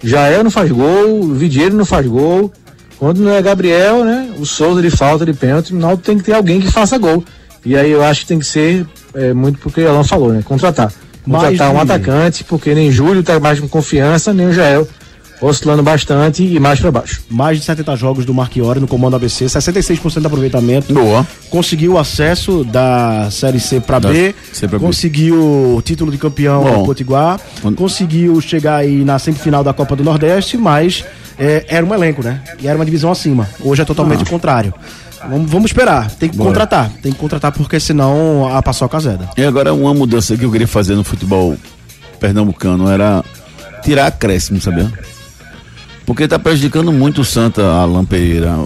[0.03, 2.53] Jael não faz gol, o Vidieiro não faz gol.
[2.98, 4.31] Quando não é Gabriel, né?
[4.38, 7.25] O Souza de falta de pênalti, o Náutico tem que ter alguém que faça gol.
[7.64, 10.42] E aí eu acho que tem que ser é, muito porque o Alan falou, né?
[10.44, 10.92] Contratar.
[11.27, 14.88] Mais Contratar um de- atacante, porque nem Júlio tá mais com confiança, nem o Jael
[15.42, 17.22] oscilando bastante e mais para baixo.
[17.28, 20.94] Mais de 70 jogos do Marchiori no comando ABC, 66% de aproveitamento.
[20.94, 21.26] Boa.
[21.50, 24.85] Conseguiu o acesso da Série C para B, C pra B.
[24.85, 25.37] conseguiu
[25.76, 26.78] o título de campeão Bom.
[26.78, 31.05] do Potiguar, Quando- conseguiu chegar aí na semifinal da Copa do Nordeste, mas
[31.38, 32.40] é, era um elenco, né?
[32.61, 33.48] E era uma divisão acima.
[33.61, 34.22] Hoje é totalmente Ah.
[34.22, 34.72] o contrário.
[35.28, 36.11] Vamos, vamos esperar.
[36.11, 36.50] Tem que Bora.
[36.50, 36.90] contratar.
[37.02, 39.28] Tem que contratar porque senão a paçoca azeda.
[39.37, 41.57] E agora uma mudança que eu queria fazer no futebol
[42.18, 43.24] pernambucano era
[43.85, 44.90] tirar acréscimo, sabia?
[46.04, 48.56] Porque tá prejudicando muito o Santa, Alan Pereira.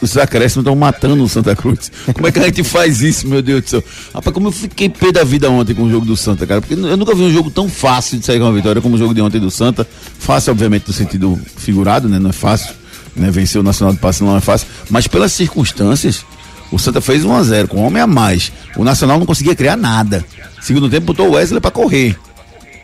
[0.00, 1.90] Os acréscimos estão matando o Santa Cruz.
[2.12, 3.84] Como é que a gente faz isso, meu Deus do céu?
[4.12, 6.60] Rapaz, como eu fiquei pé da vida ontem com o jogo do Santa, cara.
[6.60, 8.98] Porque eu nunca vi um jogo tão fácil de sair com uma vitória como o
[8.98, 9.86] jogo de ontem do Santa.
[10.18, 12.18] Fácil, obviamente, no sentido figurado, né?
[12.18, 12.74] Não é fácil.
[13.14, 13.30] Né?
[13.30, 14.66] Vencer o Nacional do Passe não é fácil.
[14.90, 16.24] Mas pelas circunstâncias,
[16.72, 18.52] o Santa fez 1 a 0 com um homem a mais.
[18.76, 20.24] O Nacional não conseguia criar nada.
[20.60, 22.16] Segundo tempo, botou o Wesley pra correr.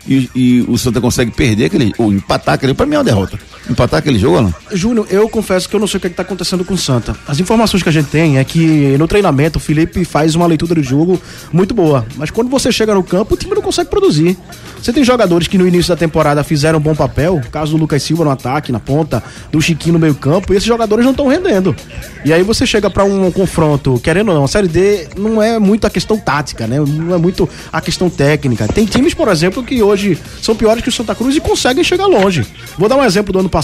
[0.07, 1.93] E, e o Santa consegue perder aquele.
[1.99, 2.73] ou empatar aquele.
[2.73, 3.39] Pra mim é uma derrota.
[3.71, 4.55] Empatar aquele jogo, Alan.
[4.73, 7.17] Júnior, eu confesso que eu não sei o que está acontecendo com o Santa.
[7.29, 10.75] As informações que a gente tem é que no treinamento o Felipe faz uma leitura
[10.75, 12.05] do jogo muito boa.
[12.17, 14.37] Mas quando você chega no campo, o time não consegue produzir.
[14.83, 18.03] Você tem jogadores que no início da temporada fizeram um bom papel, caso do Lucas
[18.03, 21.29] Silva no ataque, na ponta, do Chiquinho no meio campo, e esses jogadores não estão
[21.29, 21.77] rendendo.
[22.25, 25.59] E aí você chega para um confronto, querendo ou não, a Série D não é
[25.59, 26.81] muito a questão tática, né?
[26.81, 28.67] Não é muito a questão técnica.
[28.67, 32.07] Tem times, por exemplo, que hoje são piores que o Santa Cruz e conseguem chegar
[32.07, 32.45] longe.
[32.77, 33.60] Vou dar um exemplo do ano passado.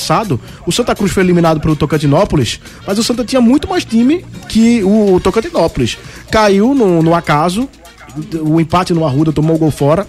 [0.67, 4.83] O Santa Cruz foi eliminado pelo Tocantinópolis, mas o Santa tinha muito mais time que
[4.85, 5.99] o Tocantinópolis.
[6.31, 7.69] Caiu no, no acaso,
[8.41, 10.07] o empate no Arruda tomou o gol fora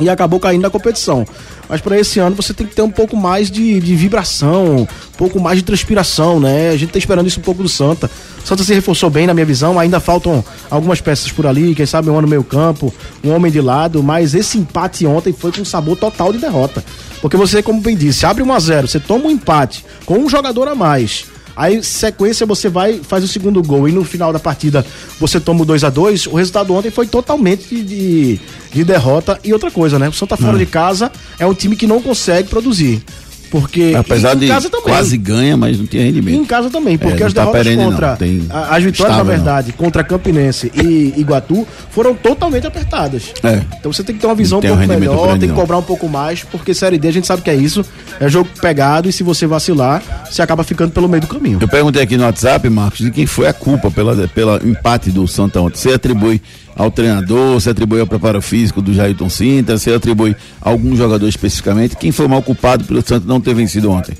[0.00, 1.26] e acabou caindo na competição.
[1.68, 5.16] Mas para esse ano você tem que ter um pouco mais de, de vibração, um
[5.16, 6.70] pouco mais de transpiração, né?
[6.70, 8.10] A gente tá esperando isso um pouco do Santa.
[8.42, 11.86] O Santa se reforçou bem na minha visão, ainda faltam algumas peças por ali, quem
[11.86, 15.50] sabe um ano no meio campo, um homem de lado, mas esse empate ontem foi
[15.50, 16.84] com sabor total de derrota.
[17.20, 20.28] Porque você, como bem disse, abre 1 a 0 você toma um empate com um
[20.28, 21.24] jogador a mais.
[21.56, 24.84] Aí, sequência, você vai, faz o segundo gol e no final da partida
[25.18, 28.40] você toma o 2 a 2 O resultado ontem foi totalmente de, de,
[28.72, 29.40] de derrota.
[29.42, 30.08] E outra coisa, né?
[30.08, 33.02] O Santa fora de casa é um time que não consegue produzir.
[33.50, 33.94] Porque.
[33.96, 34.86] Apesar em de casa também.
[34.86, 36.46] quase ganha, mas não tinha E em rendimento.
[36.46, 37.90] casa também, porque não as tá derrotas perene, não.
[37.92, 38.16] contra.
[38.16, 39.24] Tem As vitórias, na estável, não.
[39.24, 43.32] verdade, contra Campinense e Iguatu foram totalmente apertadas.
[43.42, 43.62] É.
[43.78, 45.54] Então você tem que ter uma visão um um pouco rendimento melhor, grande, tem que
[45.54, 47.84] cobrar um pouco mais, porque Série D a gente sabe que é isso.
[48.18, 51.58] É jogo pegado e se você vacilar, você acaba ficando pelo meio do caminho.
[51.60, 55.26] Eu perguntei aqui no WhatsApp, Marcos, de quem foi a culpa pela, pela empate do
[55.28, 55.76] Santa ontem.
[55.78, 56.40] Você atribui
[56.76, 61.26] ao treinador, você atribui ao preparo físico do Jailton Sinta, você atribui a algum jogador
[61.26, 61.96] especificamente?
[61.96, 64.14] Quem foi mal culpado pelo Santa não ter vencido ontem?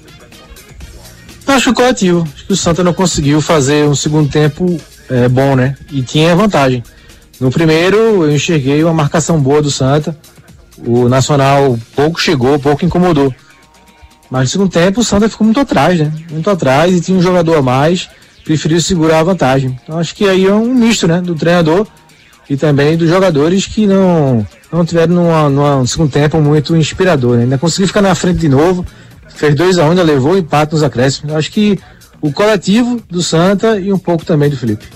[1.46, 2.28] Acho que o coletivo.
[2.34, 5.76] Acho que o Santa não conseguiu fazer um segundo tempo é, bom, né?
[5.92, 6.82] E tinha vantagem.
[7.38, 10.16] No primeiro, eu enxerguei uma marcação boa do Santa.
[10.78, 13.32] O Nacional pouco chegou, pouco incomodou.
[14.30, 16.12] Mas no segundo tempo, o Santa ficou muito atrás, né?
[16.30, 18.08] Muito atrás e tinha um jogador a mais.
[18.44, 19.78] Preferiu segurar a vantagem.
[19.82, 21.20] Então acho que aí é um misto, né?
[21.20, 21.86] Do treinador
[22.48, 27.36] e também dos jogadores que não, não tiveram numa, numa, um segundo tempo muito inspirador.
[27.36, 27.42] Né?
[27.42, 28.84] Ainda conseguiu ficar na frente de novo,
[29.28, 31.34] fez 2 a 1 um, levou o empate nos acréscimos.
[31.34, 31.78] Acho que
[32.20, 34.86] o coletivo do Santa e um pouco também do Felipe.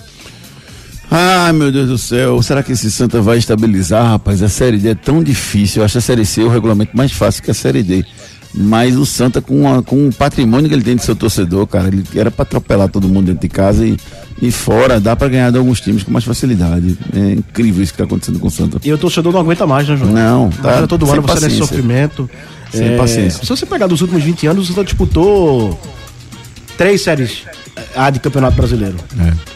[1.11, 2.41] Ai, meu Deus do céu.
[2.41, 4.43] Será que esse Santa vai estabilizar, rapaz?
[4.45, 5.81] A Série D é tão difícil.
[5.81, 8.05] Eu acho a Série C o regulamento mais fácil que a Série D.
[8.53, 11.89] Mas o Santa, com, a, com o patrimônio que ele tem de seu torcedor, cara,
[11.89, 13.97] ele era pra atropelar todo mundo dentro de casa e,
[14.43, 16.99] e fora, dá pra ganhar de alguns times com mais facilidade.
[17.15, 18.81] É incrível isso que tá acontecendo com o Santa.
[18.83, 20.11] E o torcedor não aguenta mais, né, João?
[20.11, 21.59] Não, tá Imagina todo ano você nesse paciência.
[21.67, 22.31] sofrimento.
[22.73, 23.45] Sem paciência.
[23.45, 25.79] Se você pegar dos últimos 20 anos, o Santa disputou
[26.77, 27.43] três séries
[27.95, 28.97] A de Campeonato Brasileiro.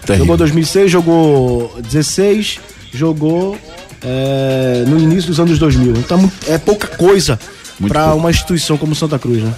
[0.08, 0.16] É.
[0.16, 2.60] Jogou 2006, jogou 16,
[2.92, 3.56] jogou
[4.02, 5.94] é, no início dos anos 2000.
[5.96, 7.38] Então é pouca coisa
[7.88, 9.54] para uma instituição como Santa Cruz, né?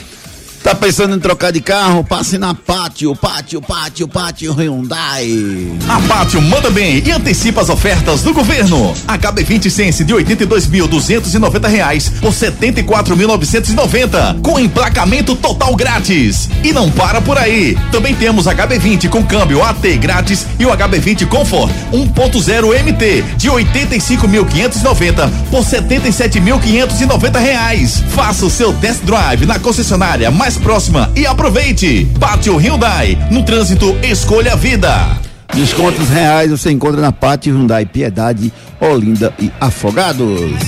[0.66, 2.02] Tá pensando em trocar de carro?
[2.02, 5.30] Passe na Pátio, Pátio, Pátio, Pátio Hyundai.
[5.88, 8.92] A Pátio manda bem e antecipa as ofertas do governo.
[9.06, 16.48] HB20 Sense de 82.290 reais por 74.990 com emplacamento total grátis.
[16.64, 17.78] E não para por aí.
[17.92, 25.30] Também temos HB20 com câmbio AT grátis e o HB20 Comfort 1.0 MT de 85.590
[25.48, 28.02] por 77.590 reais.
[28.08, 32.06] Faça o seu test drive na concessionária mais próxima e aproveite.
[32.18, 34.90] Pátio Hyundai, no trânsito escolha a vida.
[35.54, 40.60] Descontos reais você encontra na Pátio Hyundai Piedade, Olinda e Afogados.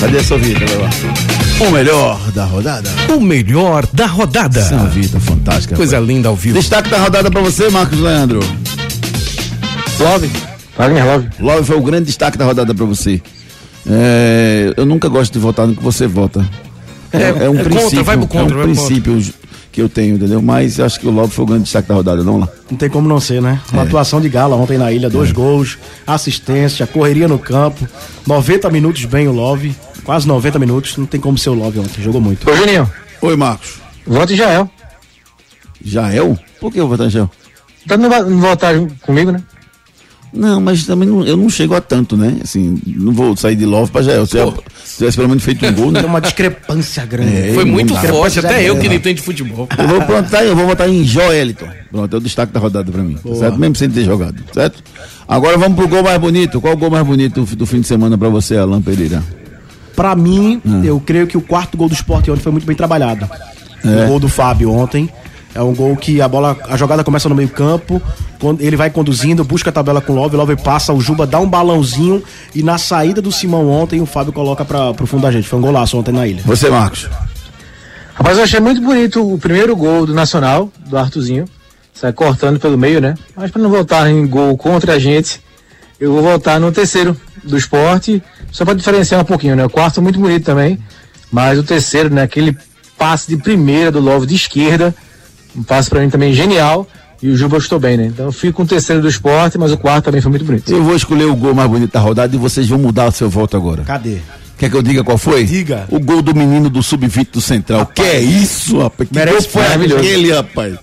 [0.00, 0.64] Cadê a sua vida?
[1.60, 2.90] O melhor da rodada.
[3.14, 4.58] O melhor da rodada.
[4.58, 5.76] Essa é uma vida fantástica.
[5.76, 6.58] Coisa linda ao vivo.
[6.58, 8.40] Destaque da rodada pra você, Marcos Leandro.
[10.00, 10.30] Love.
[10.76, 11.28] Wagner Love.
[11.38, 13.22] Love foi o grande destaque da rodada pra você.
[13.88, 16.44] É, eu nunca gosto de votar no que você vota.
[17.12, 18.84] É, É, é um é contra, princípio, vai pro contra, é vai um contra.
[18.86, 19.34] princípio
[19.70, 20.42] que eu tenho, entendeu?
[20.42, 22.48] Mas acho que o Love foi o grande destaque da rodada, não lá.
[22.70, 23.60] Não tem como não ser, né?
[23.72, 23.86] Uma É.
[23.86, 27.86] atuação de gala ontem na ilha, dois gols, assistência, correria no campo,
[28.26, 32.02] 90 minutos bem o Love, quase 90 minutos, não tem como ser o Love ontem,
[32.02, 32.48] jogou muito.
[32.50, 32.90] Ô Juninho,
[33.22, 33.74] Oi, Marcos.
[34.06, 34.68] voto em Jael.
[35.84, 36.38] Jael?
[36.60, 37.30] Por que eu vou votar em Jael?
[37.88, 39.42] Tá não vai não voltar comigo, né?
[40.32, 42.38] Não, mas também não, eu não chego a tanto, né?
[42.42, 44.24] Assim, não vou sair de Love pra Jael.
[44.26, 44.52] Se eu
[44.96, 46.00] tivesse pelo menos feito um gol, né?
[46.00, 47.36] Tem uma discrepância grande.
[47.50, 48.96] É, Foi não muito forte, até eu que é grande.
[48.96, 49.68] entendo de futebol.
[49.76, 51.66] Eu vou plantar, eu vou votar em Joeliton.
[51.90, 53.18] Pronto, é o destaque da rodada pra mim.
[53.38, 53.58] Certo?
[53.58, 54.82] Mesmo sem ter jogado, certo?
[55.28, 56.60] Agora vamos pro gol mais bonito.
[56.62, 59.22] Qual o gol mais bonito do, fim de semana pra você, Alan Pereira?
[59.94, 60.82] Pra mim, Hum.
[60.82, 63.28] eu creio que o quarto gol do esporte ontem foi muito bem trabalhado.
[63.84, 64.04] É.
[64.04, 65.10] O gol do Fábio ontem.
[65.54, 68.00] É um gol que a bola, a jogada começa no meio-campo,
[68.40, 71.26] quando ele vai conduzindo, busca a tabela com o Love, o Love passa, o Juba
[71.26, 72.22] dá um balãozinho
[72.54, 75.46] e na saída do Simão ontem o Fábio coloca para pro fundo da gente.
[75.46, 76.42] Foi um golaço ontem na ilha.
[76.44, 77.08] Você, Marcos.
[78.14, 81.44] Rapaz, eu achei muito bonito o primeiro gol do Nacional, do Arthurzinho.
[81.92, 83.14] Sai cortando pelo meio, né?
[83.36, 85.40] Mas para não voltar em gol contra a gente,
[86.00, 89.64] eu vou voltar no terceiro do esporte, só para diferenciar um pouquinho, né?
[89.64, 90.78] O quarto muito bonito também,
[91.30, 92.22] mas o terceiro, né?
[92.22, 92.56] Aquele
[92.98, 94.94] passe de primeira do Love de esquerda,
[95.56, 96.86] um passe para mim também genial,
[97.22, 98.06] e o Juba estou bem, né?
[98.06, 100.72] Então eu fico com o terceiro do esporte, mas o quarto também foi muito bonito.
[100.72, 103.30] Eu vou escolher o gol mais bonito da rodada e vocês vão mudar o seu
[103.30, 103.84] voto agora.
[103.84, 104.18] Cadê?
[104.58, 105.44] Quer que eu diga qual foi?
[105.44, 105.86] Diga.
[105.90, 107.86] O gol do menino do sub-20 do Central.
[107.86, 109.08] que é isso, rapaz?
[109.08, 110.00] Que Merece gol foi maravilhoso.
[110.02, 110.76] aquele, rapaz?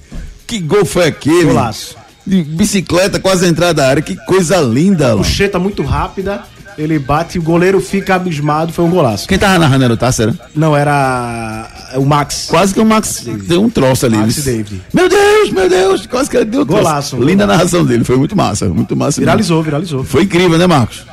[0.48, 1.46] Que gol foi aquele?
[1.46, 1.96] Golaço.
[2.26, 4.02] De bicicleta, quase a entrada da área.
[4.02, 5.18] Que coisa linda, Alan.
[5.22, 6.44] Puxeta muito rápida,
[6.82, 9.28] ele bate, o goleiro fica abismado, foi um golaço.
[9.28, 10.34] Quem tava narrando era o Tássera?
[10.56, 12.48] Não, era o Max.
[12.50, 14.16] Quase que o Max deu um troço ali.
[14.18, 14.82] Max David.
[14.94, 16.08] Meu Deus, meu Deus.
[16.08, 16.84] Quase que ele deu um troço.
[16.84, 17.48] Golaço, Linda a golaço.
[17.48, 18.04] narração dele.
[18.04, 18.70] Foi muito massa.
[18.70, 19.20] Muito massa.
[19.20, 19.26] mesmo.
[19.30, 20.04] Viralizou, viralizou.
[20.04, 21.04] Foi incrível, né, Marcos?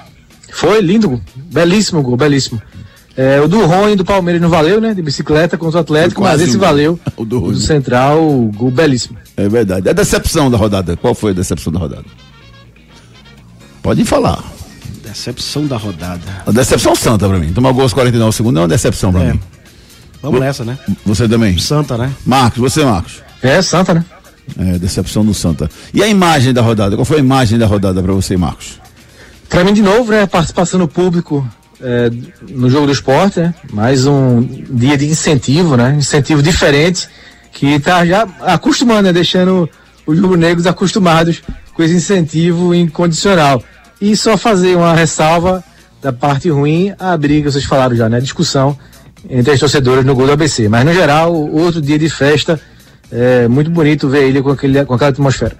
[0.53, 1.21] Foi lindo,
[1.53, 2.63] belíssimo gol, belíssimo.
[3.17, 4.95] É, o do Rony do Palmeiras não valeu, né?
[4.95, 7.01] De bicicleta contra o Atlético, mas esse um valeu.
[7.17, 7.53] O do O Rony.
[7.55, 9.17] do Central, o gol belíssimo.
[9.37, 9.89] É verdade.
[9.89, 10.97] A decepção da rodada.
[10.97, 12.05] Qual foi a decepção da rodada?
[13.83, 14.43] Pode falar.
[15.21, 16.21] Decepção da rodada.
[16.47, 17.51] A decepção santa pra mim.
[17.51, 19.33] Tomar gol aos 49 segundos é uma decepção pra É.
[19.33, 19.41] mim.
[20.21, 20.79] Vamos nessa, né?
[21.07, 21.57] Você também?
[21.59, 22.13] Santa, né?
[22.27, 23.23] Marcos, você, Marcos?
[23.43, 24.05] É, Santa, né?
[24.59, 25.71] É, decepção do Santa.
[25.95, 26.97] E a imagem da rodada?
[26.97, 28.79] Qual foi a imagem da rodada pra você, Marcos?
[29.49, 30.27] Pra mim, de novo, né?
[30.27, 31.49] Participação do público
[31.81, 32.11] é,
[32.51, 33.55] no jogo do esporte, né?
[33.73, 35.97] Mais um dia de incentivo, né?
[35.99, 37.09] Incentivo diferente,
[37.53, 39.15] que tá já acostumando, né?
[39.15, 39.67] Deixando
[40.07, 41.43] os rubro-negros acostumados
[41.73, 43.63] com esse incentivo incondicional.
[44.01, 45.65] E só fazer uma ressalva
[46.03, 48.19] da parte ruim, a briga, vocês falaram já, né?
[48.19, 48.77] A discussão
[49.29, 50.69] entre as torcedoras no gol do ABC.
[50.69, 52.61] Mas, no geral, outro dia de festa,
[53.11, 55.57] é muito bonito ver ele com, aquele, com aquela atmosfera.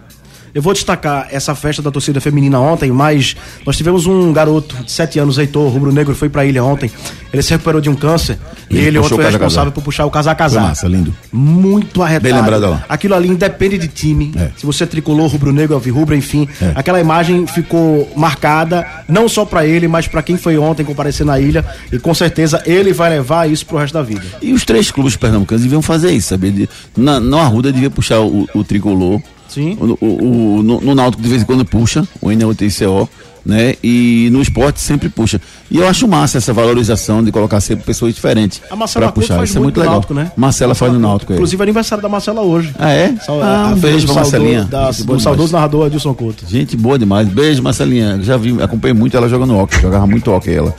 [0.55, 4.91] Eu vou destacar essa festa da torcida feminina ontem, mas nós tivemos um garoto de
[4.91, 6.91] 7 anos, Heitor, rubro-negro, foi pra ilha ontem.
[7.33, 8.39] Ele se recuperou de um câncer
[8.71, 10.61] e Ele ele ontem foi responsável por puxar o casa a Foi casar.
[10.63, 11.15] massa, lindo.
[11.31, 12.25] Muito arretado.
[12.25, 12.83] Bem lembrado, Alan.
[12.89, 14.33] Aquilo ali independe de time.
[14.37, 14.51] É.
[14.57, 16.49] Se você é tricolor, rubro-negro, alvirrubro, enfim.
[16.63, 16.73] É.
[16.75, 21.39] Aquela imagem ficou marcada, não só pra ele, mas pra quem foi ontem comparecer na
[21.39, 21.65] ilha.
[21.93, 24.23] E com certeza ele vai levar isso pro resto da vida.
[24.41, 26.69] E os três clubes pernambucanos deviam fazer isso, sabe?
[26.97, 29.21] Na, na Arruda devia puxar o, o tricolor.
[29.49, 29.77] Sim.
[29.81, 33.09] O, o, o- no, no Náutico de vez em quando puxa, o NUTCO,
[33.45, 33.75] né?
[33.83, 35.41] E no esporte sempre puxa.
[35.71, 38.61] E eu acho massa essa valorização de colocar sempre pessoas diferentes.
[38.71, 39.37] A Marcela puxar.
[39.37, 39.95] faz Isso é muito legal.
[39.95, 40.33] Náutico, né?
[40.37, 41.33] Marcela faz no Náutico.
[41.33, 41.37] é.
[41.37, 42.75] Inclusive, aniversário da Marcela hoje.
[42.79, 43.15] Ah, é?
[43.25, 44.65] Sal- ah, um beijo do pra Marcelinha.
[44.65, 46.45] da- do saudoso narrador Adilson Couto.
[46.49, 47.29] Gente boa demais.
[47.29, 48.19] Beijo, Marcelinha.
[48.23, 49.81] Já vi, acompanhei muito ela jogando hockey.
[49.81, 50.75] Jogava muito hockey ela.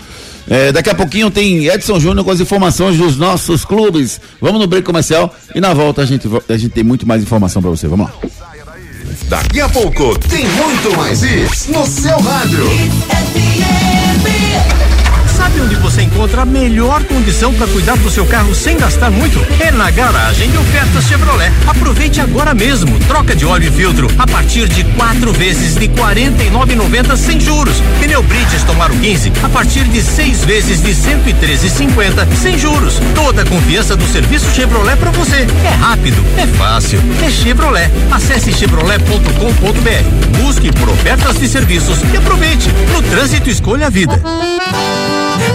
[0.50, 4.20] É, daqui a pouquinho tem Edson Júnior com as informações dos nossos clubes.
[4.42, 7.62] Vamos no break comercial e na volta a gente, a gente tem muito mais informação
[7.62, 7.86] pra você.
[7.88, 8.14] Vamos lá.
[9.24, 12.66] Daqui a pouco tem muito mais isso no seu rádio.
[15.48, 19.40] Sabe onde você encontra a melhor condição para cuidar do seu carro sem gastar muito?
[19.62, 21.54] É na garagem de ofertas Chevrolet.
[21.66, 23.00] Aproveite agora mesmo.
[23.08, 27.82] Troca de óleo e filtro a partir de quatro vezes de R$ 49,90 sem juros.
[28.02, 33.00] Pneu Bridgestone Aro 15 a partir de seis vezes de R$ 113,50 sem juros.
[33.16, 35.48] Toda a confiança do serviço Chevrolet para você.
[35.64, 37.90] É rápido, é fácil, é Chevrolet.
[38.12, 40.44] Acesse chevrolet.com.br.
[40.44, 42.70] Busque por ofertas de serviços e aproveite.
[42.92, 44.22] No trânsito escolha a vida.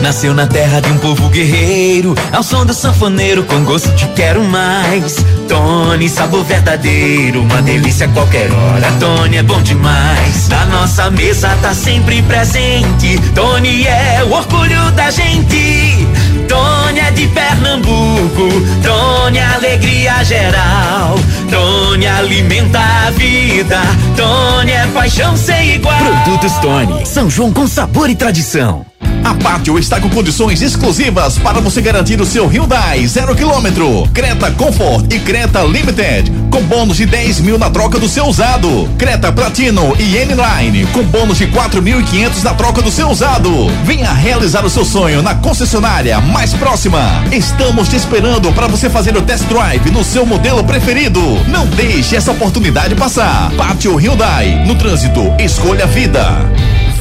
[0.01, 4.43] Nasceu na terra de um povo guerreiro, ao som do sanfoneiro com gosto de quero
[4.45, 5.17] mais.
[5.49, 8.91] Tony, sabor verdadeiro, uma delícia a qualquer hora.
[8.99, 10.49] Tony é bom demais.
[10.49, 13.21] Na nossa mesa tá sempre presente.
[13.35, 16.07] Tony é o orgulho da gente.
[16.49, 18.49] Tony é de Pernambuco.
[18.83, 21.19] Tony é alegria geral.
[21.51, 23.81] Tony alimenta a vida.
[24.17, 25.97] Tony é paixão sem igual.
[25.97, 28.92] Produtos Tony, São João com sabor e tradição.
[29.25, 34.51] A Pátio está com condições exclusivas para você garantir o seu Hyundai zero quilômetro, Creta
[34.51, 38.91] Comfort e Creta Limited, com bônus de 10 mil na troca do seu usado.
[38.99, 43.69] Creta Platino e N-Line, com bônus de 4.500 na troca do seu usado.
[43.85, 47.01] Venha realizar o seu sonho na concessionária mais próxima.
[47.31, 51.21] Estamos te esperando para você fazer o test drive no seu modelo preferido.
[51.47, 53.53] Não deixe essa oportunidade passar.
[53.57, 56.25] Pátio Hyundai, no trânsito, escolha a vida.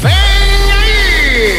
[0.02, 0.51] Vem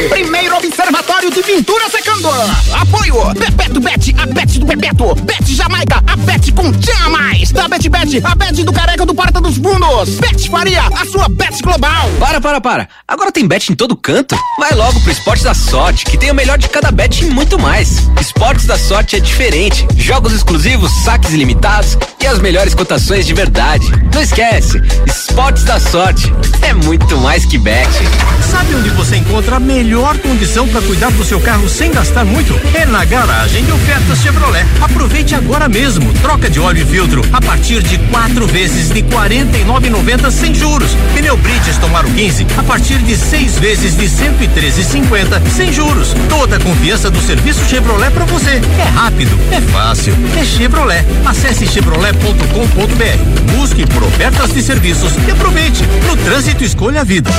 [0.09, 2.29] Primeiro Observatório de Pintura Secando.
[2.73, 5.15] Apoio Bebeto Bet, a Bet do Bebeto.
[5.17, 7.51] Bet Jamaica, a Bet com Tchan a mais.
[7.51, 10.21] Da Bet Bet, a Bet do Careca do Porta dos Fundos.
[10.21, 12.09] Bet Faria, a sua Bet global.
[12.21, 12.89] Para, para, para.
[13.09, 14.37] Agora tem bet em todo canto?
[14.57, 17.59] Vai logo pro Esporte da Sorte, que tem o melhor de cada bet e muito
[17.59, 18.09] mais.
[18.21, 19.85] Esportes da Sorte é diferente.
[19.97, 23.91] Jogos exclusivos, saques ilimitados e as melhores cotações de verdade.
[24.15, 27.89] Não esquece, Esportes da Sorte é muito mais que bet.
[28.51, 32.55] Sabe onde você encontra a melhor condição para cuidar do seu carro sem gastar muito?
[32.75, 34.67] É na garagem de ofertas Chevrolet.
[34.83, 36.13] Aproveite agora mesmo.
[36.21, 40.91] Troca de óleo e filtro a partir de quatro vezes de R$ 49,90 sem juros.
[41.15, 46.15] Pneu Bridgestone Aro 15 a partir de seis vezes de R$ 113,50 sem juros.
[46.29, 48.61] Toda a confiança do serviço Chevrolet para você.
[48.79, 51.03] É rápido, é fácil, é Chevrolet.
[51.25, 53.57] Acesse chevrolet.com.br.
[53.57, 55.83] Busque por ofertas de serviços e aproveite.
[56.07, 57.31] No trânsito escolha a vida.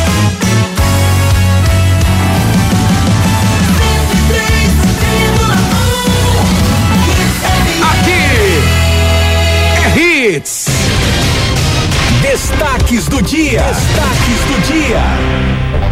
[12.44, 13.62] Destaques do dia.
[13.62, 15.83] Destaques do dia.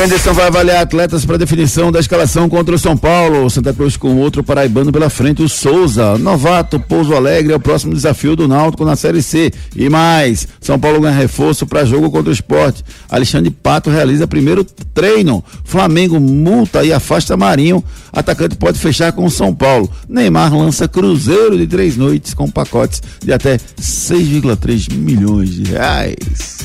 [0.00, 3.50] Anderson vai avaliar atletas para definição da escalação contra o São Paulo.
[3.50, 6.16] Santa Cruz com outro paraibano pela frente, o Souza.
[6.16, 9.52] Novato, Pouso Alegre é o próximo desafio do Náutico na Série C.
[9.74, 12.84] E mais, São Paulo ganha reforço para jogo contra o esporte.
[13.08, 14.62] Alexandre Pato realiza primeiro
[14.94, 15.42] treino.
[15.64, 17.82] Flamengo multa e afasta Marinho.
[18.12, 19.90] Atacante pode fechar com o São Paulo.
[20.08, 26.58] Neymar lança cruzeiro de três noites com pacotes de até 6,3 milhões de reais.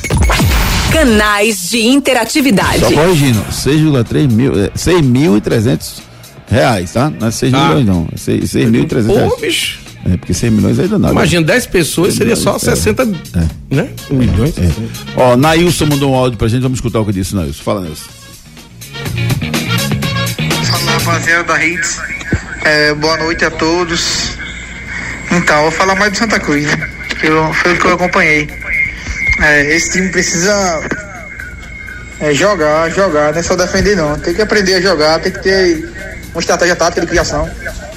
[0.94, 2.78] Canais de interatividade.
[2.78, 6.00] Só corrigindo, 6,3 mil, é, 6.300
[6.48, 7.10] reais, tá?
[7.10, 7.68] Não é 6 Ah.
[7.68, 9.40] milhões não, é 6 6.300 Pô, reais.
[9.40, 9.78] bicho.
[10.06, 11.10] É, porque 100 milhões ainda não.
[11.10, 13.88] Imagina, 10 pessoas seria só 60 né?
[14.10, 14.54] milhões.
[15.16, 17.62] Ó, Nailson mandou um áudio pra gente, vamos escutar o que disse, Nailson.
[17.62, 18.04] Fala, Nailson.
[20.70, 21.98] Fala rapaziada da Hits,
[22.64, 24.36] É, boa noite a todos.
[25.32, 26.90] Então, eu vou falar mais do Santa Cruz, né?
[27.22, 28.48] Eu, foi o que eu acompanhei.
[29.40, 30.80] É, esse time precisa
[32.20, 34.18] é, jogar, jogar, não é só defender não.
[34.18, 35.88] Tem que aprender a jogar, tem que ter
[36.32, 37.48] uma estratégia tática de criação.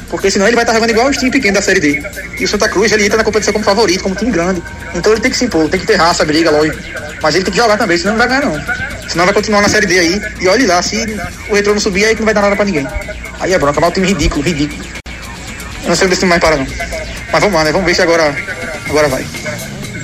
[0.09, 2.03] Porque senão ele vai estar jogando igual os times pequenos da Série D.
[2.39, 4.63] E o Santa Cruz, ele entra na competição como favorito, como time grande.
[4.95, 6.77] Então ele tem que se impor, tem que ter raça, briga, lógico.
[7.21, 9.09] Mas ele tem que jogar também, senão não vai ganhar não.
[9.09, 10.21] Senão vai continuar na Série D aí.
[10.39, 11.05] E olhe lá, se
[11.49, 12.87] o retrô não subir, aí que não vai dar nada pra ninguém.
[13.39, 14.81] Aí é bronca, vai um time ridículo, ridículo.
[15.83, 16.67] Eu não sei onde esse time mais para não.
[17.31, 17.71] Mas vamos lá, né?
[17.71, 18.33] Vamos ver se agora,
[18.89, 19.25] agora vai.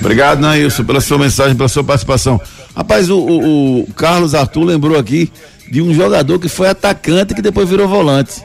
[0.03, 2.39] Obrigado, Nailson, pela sua mensagem, pela sua participação.
[2.75, 5.31] Rapaz, o, o- o Carlos Arthur lembrou aqui
[5.71, 8.41] de um jogador que foi atacante que depois virou volante.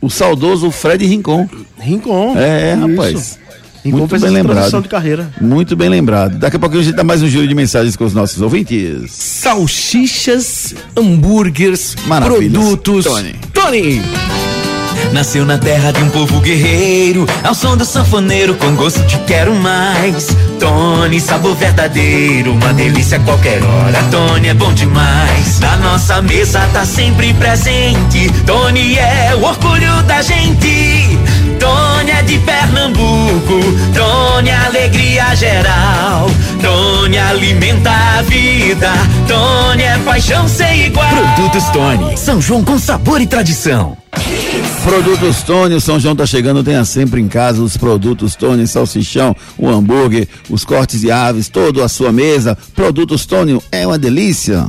[0.00, 1.48] O saudoso Fred Rincon.
[1.78, 2.34] Rincon.
[2.36, 3.38] É, é, rapaz.
[3.82, 4.82] Rincon Muito fez bem lembrado.
[4.82, 5.30] de carreira.
[5.40, 6.38] Muito bem lembrado.
[6.38, 9.10] Daqui a pouquinho a gente dá mais um giro de mensagens com os nossos ouvintes.
[9.10, 12.52] Salsichas, hambúrgueres, Maravilhas.
[12.52, 13.04] produtos.
[13.06, 13.34] Tony.
[13.54, 14.02] Tony.
[15.12, 19.54] Nasceu na terra de um povo guerreiro, ao som do sanfoneiro com gosto de quero
[19.54, 20.28] mais.
[20.58, 23.98] Tony, sabor verdadeiro, uma delícia a qualquer hora.
[24.10, 25.58] Tony é bom demais.
[25.58, 28.30] Na nossa mesa tá sempre presente.
[28.46, 31.18] Tony é o orgulho da gente.
[31.58, 33.60] Tony é de Pernambuco,
[33.94, 36.30] Tony é alegria geral.
[36.62, 38.92] Tony alimenta a vida,
[39.28, 41.06] Tony é paixão sem igual.
[41.08, 43.96] Produtos Tony, São João com sabor e tradição.
[44.82, 49.36] Produtos Tony, o São João tá chegando, tenha sempre em casa os produtos Tony, salsichão,
[49.56, 52.56] o hambúrguer, os cortes de aves, todo à sua mesa.
[52.74, 54.66] Produtos Tony é uma delícia.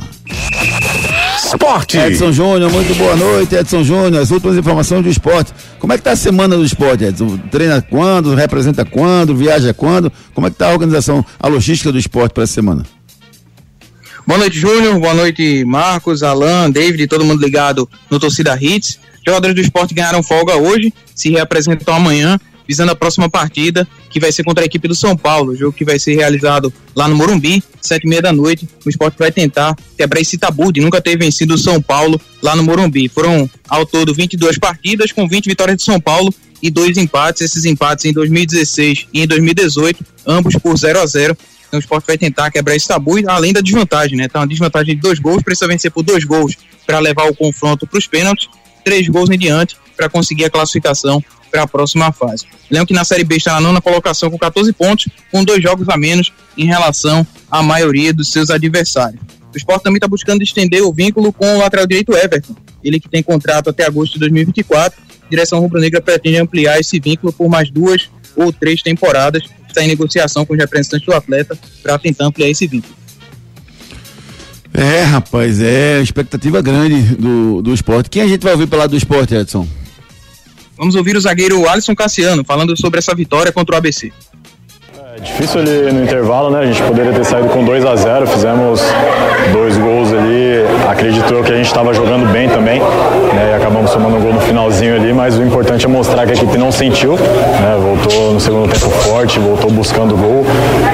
[1.44, 1.98] Esporte.
[1.98, 4.22] Edson Júnior, muito boa noite, Edson Júnior.
[4.22, 5.52] As últimas informações do esporte.
[5.78, 7.38] Como é que tá a semana do esporte, Edson?
[7.50, 8.34] Treina quando?
[8.34, 9.34] Representa quando?
[9.34, 10.10] Viaja quando?
[10.34, 12.84] Como é que tá a organização, a logística do esporte para essa semana?
[14.32, 14.98] Boa noite, Júnior.
[14.98, 18.98] Boa noite, Marcos, Alan, David, todo mundo ligado no Torcida Hits.
[19.26, 24.32] Jogadores do esporte ganharam folga hoje, se reapresentam amanhã, visando a próxima partida, que vai
[24.32, 25.54] ser contra a equipe do São Paulo.
[25.54, 28.66] Jogo que vai ser realizado lá no Morumbi, sete e meia da noite.
[28.86, 32.56] O esporte vai tentar quebrar esse tabu de nunca ter vencido o São Paulo lá
[32.56, 33.10] no Morumbi.
[33.10, 37.42] Foram, ao todo, 22 partidas, com 20 vitórias de São Paulo e dois empates.
[37.42, 41.36] Esses empates em 2016 e em 2018, ambos por 0 a 0
[41.72, 44.24] Então o esporte vai tentar quebrar esse tabu, além da desvantagem, né?
[44.24, 46.54] Então a desvantagem de dois gols, precisa vencer por dois gols
[46.86, 48.46] para levar o confronto para os pênaltis,
[48.84, 52.44] três gols em diante para conseguir a classificação para a próxima fase.
[52.70, 55.88] Lembro que na Série B está na nona colocação com 14 pontos, com dois jogos
[55.88, 59.22] a menos em relação à maioria dos seus adversários.
[59.54, 62.54] O esporte também está buscando estender o vínculo com o lateral direito Everton,
[62.84, 65.00] ele que tem contrato até agosto de 2024.
[65.24, 69.42] A direção rubro-negra pretende ampliar esse vínculo por mais duas ou três temporadas.
[69.72, 72.94] Está em negociação com os representantes do atleta para tentar ampliar esse vínculo.
[74.74, 78.08] É, rapaz, é expectativa grande do, do esporte.
[78.08, 79.66] Quem a gente vai ouvir pelo lado do esporte, Edson?
[80.76, 84.12] Vamos ouvir o zagueiro Alisson Cassiano falando sobre essa vitória contra o ABC.
[85.16, 86.60] É difícil ali no intervalo, né?
[86.60, 88.80] A gente poderia ter saído com 2 a 0 fizemos
[89.52, 90.01] dois gols.
[90.92, 93.50] Acredito eu que a gente estava jogando bem também, né?
[93.50, 96.34] E acabamos tomando um gol no finalzinho ali, mas o importante é mostrar que a
[96.34, 97.78] equipe não sentiu, né?
[97.80, 100.44] Voltou no segundo tempo forte, voltou buscando gol.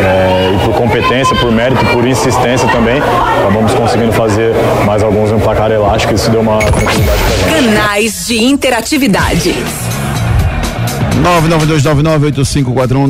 [0.00, 3.02] É, e por competência, por mérito, por insistência também,
[3.40, 4.54] acabamos conseguindo fazer
[4.86, 7.66] mais alguns no placar elástico isso deu uma tranquilidade pra gente.
[7.66, 9.54] Canais de interatividade.
[11.22, 13.08] 992998541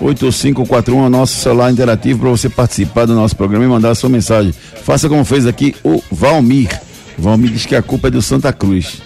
[0.00, 3.94] 992998541 é o nosso celular interativo para você participar do nosso programa e mandar a
[3.94, 4.52] sua mensagem.
[4.84, 6.80] Faça como fez aqui o Valmir.
[7.18, 9.02] O Valmir diz que a culpa é do Santa Cruz.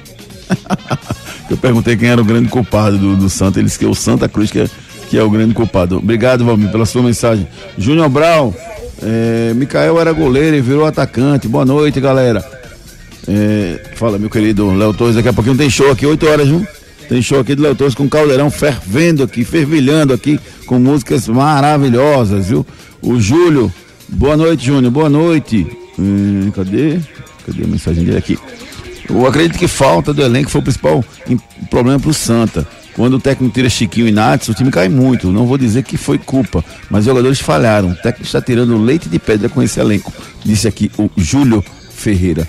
[1.50, 3.94] Eu perguntei quem era o grande culpado do, do Santa, ele disse que é o
[3.94, 4.68] Santa Cruz que é,
[5.08, 5.98] que é o grande culpado.
[5.98, 7.46] Obrigado, Valmir, pela sua mensagem.
[7.76, 8.54] Júnior Brau,
[9.02, 11.46] é, Micael era goleiro e virou atacante.
[11.46, 12.44] Boa noite, galera.
[13.28, 16.66] É, fala, meu querido Léo Torres, daqui a pouquinho tem show aqui, 8 horas, viu?
[17.08, 22.66] Tem show aqui do Léo com caldeirão fervendo aqui, fervilhando aqui, com músicas maravilhosas, viu?
[23.02, 23.72] O Júlio,
[24.08, 25.66] boa noite, Júnior, boa noite.
[25.98, 26.98] Hum, cadê?
[27.46, 28.38] Cadê a mensagem dele aqui?
[29.08, 31.04] Eu acredito que falta do elenco foi o principal
[31.70, 32.66] problema pro Santa.
[32.94, 35.30] Quando o técnico tira Chiquinho e Nath, o time cai muito.
[35.30, 37.90] Não vou dizer que foi culpa, mas os jogadores falharam.
[37.90, 40.12] O técnico está tirando leite de pedra com esse elenco.
[40.44, 42.46] Disse aqui o Júlio Ferreira.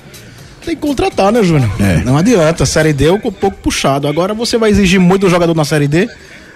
[0.66, 1.70] Tem que contratar, né, Júnior?
[1.80, 1.98] É.
[2.04, 2.64] Não adianta.
[2.64, 4.08] A Série D é um pouco puxado.
[4.08, 6.10] Agora você vai exigir muito do jogador na Série D.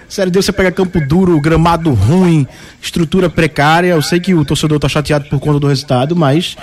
[0.08, 2.46] Série D você pega campo duro, gramado ruim,
[2.82, 3.88] estrutura precária.
[3.88, 6.56] Eu sei que o torcedor tá chateado por conta do resultado, mas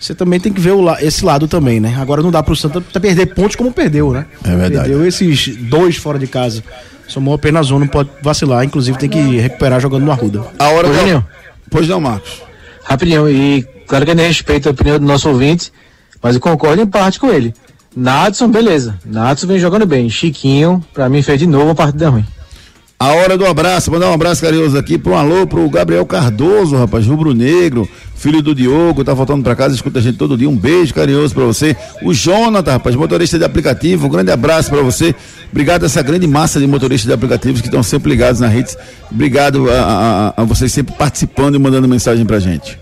[0.00, 1.96] você também tem que ver o la- esse lado também, né?
[2.00, 4.26] Agora não dá pro Santa perder pontos como perdeu, né?
[4.44, 4.88] É verdade.
[4.88, 6.64] Perdeu esses dois fora de casa.
[7.06, 8.64] Somou apenas um, não pode vacilar.
[8.64, 10.42] Inclusive tem que recuperar jogando no Arruda.
[10.58, 11.24] A hora Ô, Juninho.
[11.70, 12.42] Pois não, Marcos.
[12.84, 15.70] Rapidinho, e claro que a gente respeita a opinião do nosso ouvinte,
[16.22, 17.54] mas eu concordo em parte com ele.
[17.96, 18.98] Nadson, beleza.
[19.04, 20.08] Nadson vem jogando bem.
[20.08, 22.24] Chiquinho, pra mim, fez de novo uma partida ruim.
[23.00, 27.06] A hora do abraço, mandar um abraço carinhoso aqui um alô pro Gabriel Cardoso, rapaz,
[27.06, 30.50] rubro-negro, filho do Diogo, tá voltando para casa, escuta a gente todo dia.
[30.50, 31.76] Um beijo carinhoso para você.
[32.02, 35.14] O Jonathan, rapaz, motorista de aplicativo, um grande abraço para você.
[35.52, 38.76] Obrigado a essa grande massa de motoristas de aplicativos que estão sempre ligados na rede.
[39.12, 42.76] Obrigado a, a- a vocês sempre participando e mandando mensagem pra gente.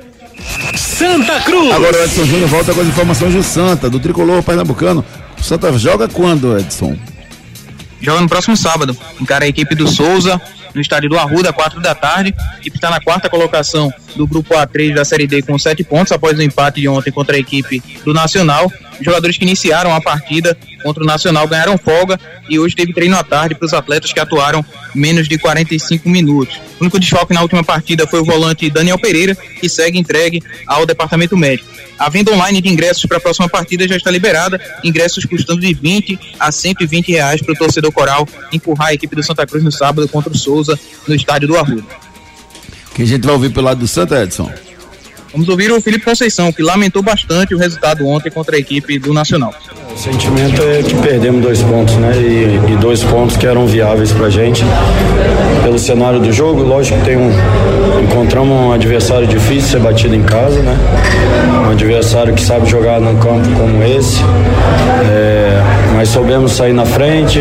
[0.98, 1.74] Santa Cruz.
[1.74, 5.04] Agora o Edson Júnior volta com as informações do Santa, do tricolor pernambucano.
[5.38, 6.96] O Santa joga quando, Edson?
[8.00, 8.96] Joga no próximo sábado.
[9.20, 10.40] Encara a equipe do Souza
[10.74, 12.34] no estádio do Arruda, 4 da tarde.
[12.38, 16.12] A equipe está na quarta colocação do grupo A3 da Série D com 7 pontos
[16.12, 18.72] após o empate de ontem contra a equipe do Nacional.
[18.98, 23.16] Os jogadores que iniciaram a partida contra o Nacional ganharam folga e hoje teve treino
[23.16, 24.64] à tarde para os atletas que atuaram
[24.94, 26.56] menos de 45 minutos.
[26.78, 30.86] O único desfalque na última partida foi o volante Daniel Pereira, que segue entregue ao
[30.86, 31.68] departamento médico.
[31.98, 35.72] A venda online de ingressos para a próxima partida já está liberada, ingressos custando de
[35.72, 39.72] 20 a 120 reais para o torcedor coral empurrar a equipe do Santa Cruz no
[39.72, 42.05] sábado contra o Souza no estádio do Arruda.
[42.96, 44.50] Que a gente vai ouvir pelo lado do Santa, Edson?
[45.30, 49.12] Vamos ouvir o Felipe Conceição, que lamentou bastante o resultado ontem contra a equipe do
[49.12, 49.52] Nacional.
[49.94, 52.16] O sentimento é que perdemos dois pontos, né?
[52.16, 54.64] E, e dois pontos que eram viáveis pra gente.
[55.62, 57.30] Pelo cenário do jogo, lógico que tem um.
[58.02, 60.74] Encontramos um adversário difícil ser batido em casa, né?
[61.66, 64.22] Um adversário que sabe jogar num campo como esse.
[65.12, 65.60] É,
[65.94, 67.40] mas soubemos sair na frente,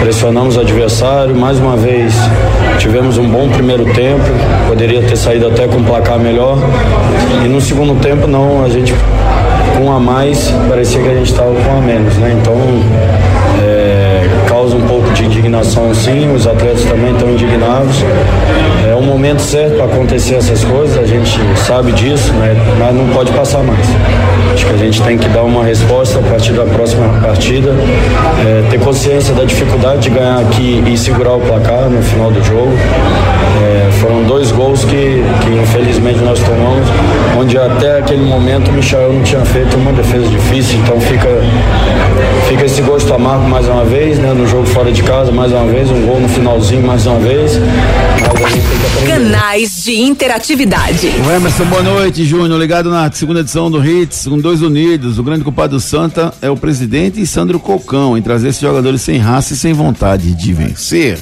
[0.00, 1.34] pressionamos o adversário.
[1.34, 2.14] Mais uma vez,
[2.82, 4.24] tivemos um bom primeiro tempo.
[4.66, 6.58] Poderia ter saído até com um placar melhor.
[7.44, 8.64] E no segundo tempo, não.
[8.64, 8.92] A gente
[9.76, 12.36] com um a mais, parecia que a gente estava com um a menos, né?
[12.40, 12.54] Então,
[13.64, 17.96] é, causa um pouco de indignação sim, os atletas também estão indignados.
[19.02, 21.36] O momento certo para acontecer essas coisas, a gente
[21.66, 22.54] sabe disso, né?
[22.78, 23.84] Mas não pode passar mais.
[24.54, 27.74] Acho que a gente tem que dar uma resposta a partir da próxima partida,
[28.46, 32.44] é, ter consciência da dificuldade de ganhar aqui e segurar o placar no final do
[32.44, 32.70] jogo.
[33.60, 36.86] É, foram dois gols que, que infelizmente nós tomamos,
[37.36, 37.91] onde até
[38.32, 41.28] momento o Michel não tinha feito uma defesa difícil, então fica,
[42.48, 44.32] fica esse gosto pontos a Marco mais uma vez, né?
[44.32, 47.52] No jogo fora de casa mais uma vez, um gol no finalzinho mais uma vez.
[49.06, 51.08] Canais de interatividade.
[51.26, 52.58] O Emerson, boa noite, Júnior.
[52.58, 55.18] Ligado na segunda edição do Hits, com dois unidos.
[55.18, 59.02] O grande culpado do Santa é o presidente e Sandro Cocão, em trazer esses jogadores
[59.02, 61.18] sem raça e sem vontade de vencer.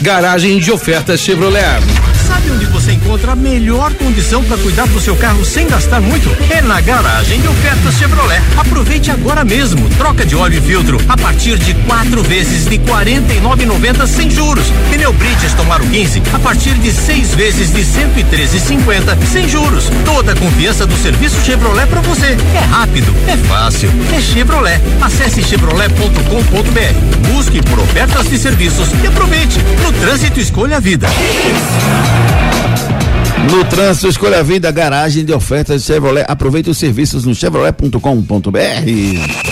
[0.00, 1.80] Garagem de ofertas Chevrolet.
[2.26, 6.28] Sabe onde você encontra a melhor condição para cuidar do seu carro sem gastar muito?
[6.50, 8.42] É na garagem de ofertas Chevrolet.
[8.56, 9.88] Aproveite agora mesmo.
[9.90, 14.66] Troca de óleo e filtro a partir de quatro vezes de R$ 49,90 sem juros.
[14.90, 19.84] Pneu Bridgestone Aro 15 a partir de seis vezes de R$ 113,50 sem juros.
[20.04, 22.36] Toda a confiança do serviço Chevrolet para você.
[22.54, 24.80] É rápido, é fácil, é Chevrolet.
[25.00, 27.28] Acesse chevrolet.com.br.
[27.32, 29.58] Busque por ofertas de serviços e aproveite.
[29.82, 31.08] No trânsito escolha a vida.
[33.50, 36.24] No trânsito, escolha a vida, garagem de ofertas Chevrolet.
[36.28, 37.98] Aproveite os serviços no chevrolet.com.br.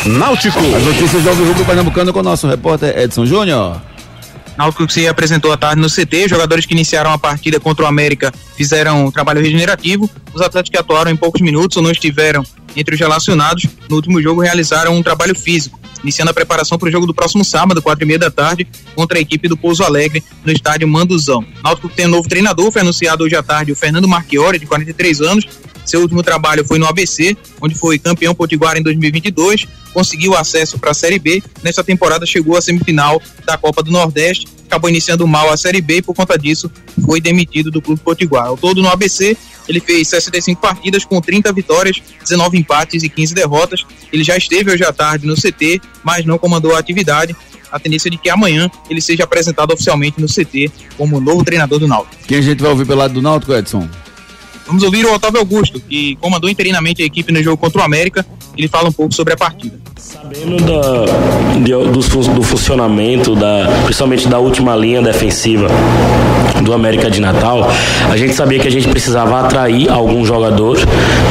[0.07, 0.59] Náutico.
[0.59, 3.81] As notícias do Rubro Pernambucano com o nosso repórter Edson Júnior.
[4.57, 7.89] Náutico que se apresentou à tarde no CT, jogadores que iniciaram a partida contra o
[7.89, 10.11] América fizeram um trabalho regenerativo.
[10.35, 12.45] Os atletas que atuaram em poucos minutos ou não estiveram
[12.77, 16.93] entre os relacionados no último jogo realizaram um trabalho físico, iniciando a preparação para o
[16.93, 20.23] jogo do próximo sábado, quatro e meia da tarde, contra a equipe do Pouso Alegre
[20.45, 21.45] no estádio Manduzão.
[21.63, 25.21] Náutico tem um novo treinador, foi anunciado hoje à tarde o Fernando Marchiori, de 43
[25.21, 25.49] anos.
[25.85, 30.91] Seu último trabalho foi no ABC, onde foi campeão potiguar em 2022, conseguiu acesso para
[30.91, 31.43] a Série B.
[31.63, 35.97] Nesta temporada chegou à semifinal da Copa do Nordeste, acabou iniciando mal a Série B
[35.97, 36.71] e por conta disso
[37.05, 38.47] foi demitido do Clube Potiguar.
[38.47, 43.35] Ao todo no ABC, ele fez 65 partidas com 30 vitórias, 19 empates e 15
[43.35, 43.85] derrotas.
[44.13, 47.35] Ele já esteve hoje à tarde no CT, mas não comandou a atividade.
[47.71, 51.79] A tendência é de que amanhã ele seja apresentado oficialmente no CT como novo treinador
[51.79, 52.17] do Náutico.
[52.27, 53.89] Quem a gente vai ouvir pelo lado do Náutico, Edson?
[54.67, 58.25] Vamos ouvir o Otávio Augusto, que comandou interinamente a equipe no jogo contra o América.
[58.57, 59.79] Ele fala um pouco sobre a partida.
[59.99, 60.57] Sabendo
[61.91, 65.67] do, fu- do funcionamento, da, principalmente da última linha defensiva
[66.63, 67.69] do América de Natal,
[68.11, 70.77] a gente sabia que a gente precisava atrair algum jogador,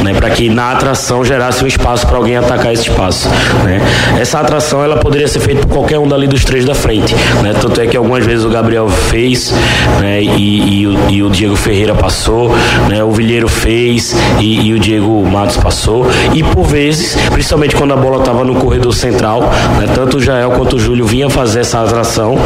[0.02, 3.28] né, para que na atração gerasse um espaço para alguém atacar esse espaço.
[3.64, 3.80] Né.
[4.20, 7.54] Essa atração ela poderia ser feita por qualquer um dali dos três da frente, né,
[7.60, 9.52] tanto é que algumas vezes o Gabriel fez,
[10.00, 12.50] né, e, e o, e o Diego Ferreira passou,
[12.88, 17.92] né, o Vilheiro fez e, e o Diego Matos passou, e por vezes, principalmente quando
[17.92, 19.40] a bola estava no corredor central,
[19.78, 22.36] né, tanto o Jael quanto o Júlio vinha fazer essa atração.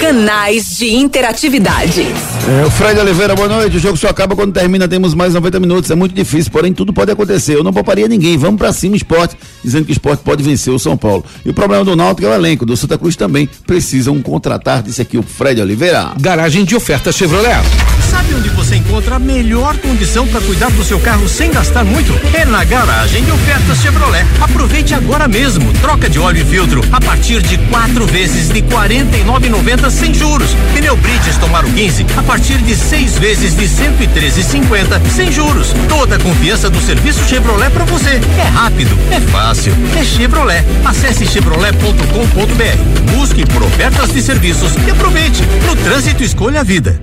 [0.00, 2.02] Canais de interatividade.
[2.02, 3.76] É, o Fred Oliveira, boa noite.
[3.76, 5.90] O jogo só acaba quando termina, temos mais 90 minutos.
[5.90, 7.54] É muito difícil, porém tudo pode acontecer.
[7.56, 8.36] Eu não pouparia ninguém.
[8.36, 11.24] Vamos para cima, esporte, dizendo que o esporte pode vencer o São Paulo.
[11.44, 12.66] E o problema do Náutico é o elenco.
[12.66, 16.12] Do Santa Cruz também precisam contratar, disse aqui o Fred Oliveira.
[16.20, 17.62] Garagem de oferta Chevrolet.
[18.10, 22.12] Sabe onde você encontra a melhor condição para cuidar do seu carro sem gastar muito?
[22.34, 24.26] É na garagem de ofertas Chevrolet.
[24.40, 25.72] Aproveite agora mesmo.
[25.80, 30.56] Troca de óleo e filtro a partir de quatro vezes de 49,90 sem juros.
[30.74, 35.74] Pneu Bridges Tomaro 15 a partir de seis vezes de 113,50 sem juros.
[35.88, 38.20] Toda a confiança do serviço Chevrolet para você.
[38.38, 40.64] É rápido, é fácil, é Chevrolet.
[40.84, 43.16] Acesse chevrolet.com.br.
[43.16, 45.42] Busque por ofertas de serviços e aproveite.
[45.66, 47.00] No trânsito escolha a vida.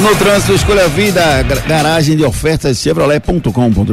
[0.00, 1.22] No trânsito escolha a vida,
[1.66, 3.92] garagem de ofertas chevrolet.com.br.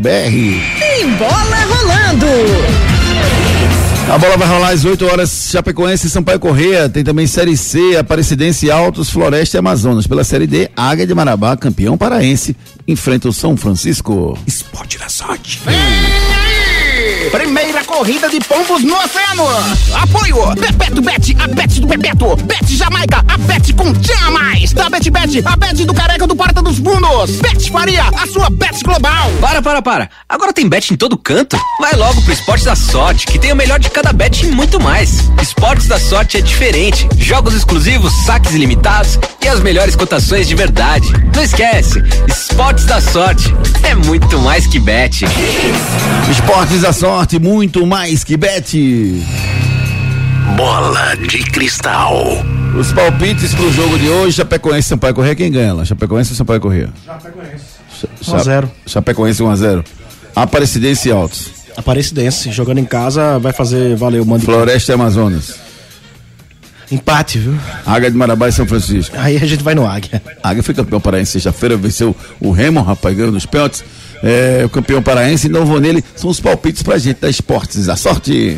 [0.79, 2.88] Tem bola rolando.
[4.11, 6.89] A bola vai rolar às 8 horas, Chapecoense e Sampaio Correia.
[6.89, 10.07] Tem também Série C, Aparecidense Altos, Floresta e Amazonas.
[10.07, 12.57] Pela Série D, Águia de Marabá, campeão paraense,
[12.87, 14.35] enfrenta o São Francisco.
[14.47, 15.61] Esporte da sorte.
[17.31, 19.47] Primeira corrida de pombos no oceano.
[19.95, 20.53] Apoio.
[20.53, 22.35] Bebeto Bet, a Bet do Bebeto.
[22.45, 24.71] Bet Jamaica, a Bet com Tchan Mais.
[24.73, 27.31] Da Bet Bet, a Bet do Careca do Porta dos Fundos.
[27.41, 29.31] Bet Faria, a sua Bet global.
[29.41, 30.09] Para, para, para.
[30.29, 31.57] Agora tem bet em todo canto?
[31.81, 34.79] Vai logo pro Esportes da Sorte, que tem o melhor de cada bet e muito
[34.79, 35.27] mais.
[35.41, 37.09] Esportes da Sorte é diferente.
[37.17, 41.11] Jogos exclusivos, saques ilimitados e as melhores cotações de verdade.
[41.35, 43.51] Não esquece, Esportes da Sorte
[43.83, 45.25] é muito mais que bet.
[46.29, 49.23] Esportes da sorte, muito mais que bet.
[50.55, 52.23] Bola de cristal.
[52.77, 55.85] Os palpites pro jogo de hoje, Chapecoense e Sampaio Correia, quem ganha lá?
[55.85, 56.89] Chapecoense ou Sampaio Correia?
[57.05, 57.63] Chapecoense.
[58.21, 58.71] Cha- 1 a 0.
[58.85, 59.83] Chapecoense 1 a 0
[60.35, 61.49] Aparecidense e Altos.
[61.75, 64.45] Aparecidense, jogando em casa, vai fazer valer o mando.
[64.45, 65.55] Floresta e Amazonas.
[66.91, 67.55] Empate, viu?
[67.85, 69.15] Águia de Marabá e São Francisco.
[69.19, 70.21] Aí a gente vai no Águia.
[70.41, 73.83] Águia foi campeão paraense sexta-feira, venceu o Remo, rapaz, ganhou nos pênaltis.
[74.23, 77.89] É, o campeão paraense, novo nele, são os palpites pra gente da Esportes.
[77.89, 78.57] A sorte.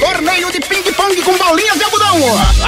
[0.00, 0.60] Torneio de
[1.08, 2.18] ping-pong com bolinhas de algodão.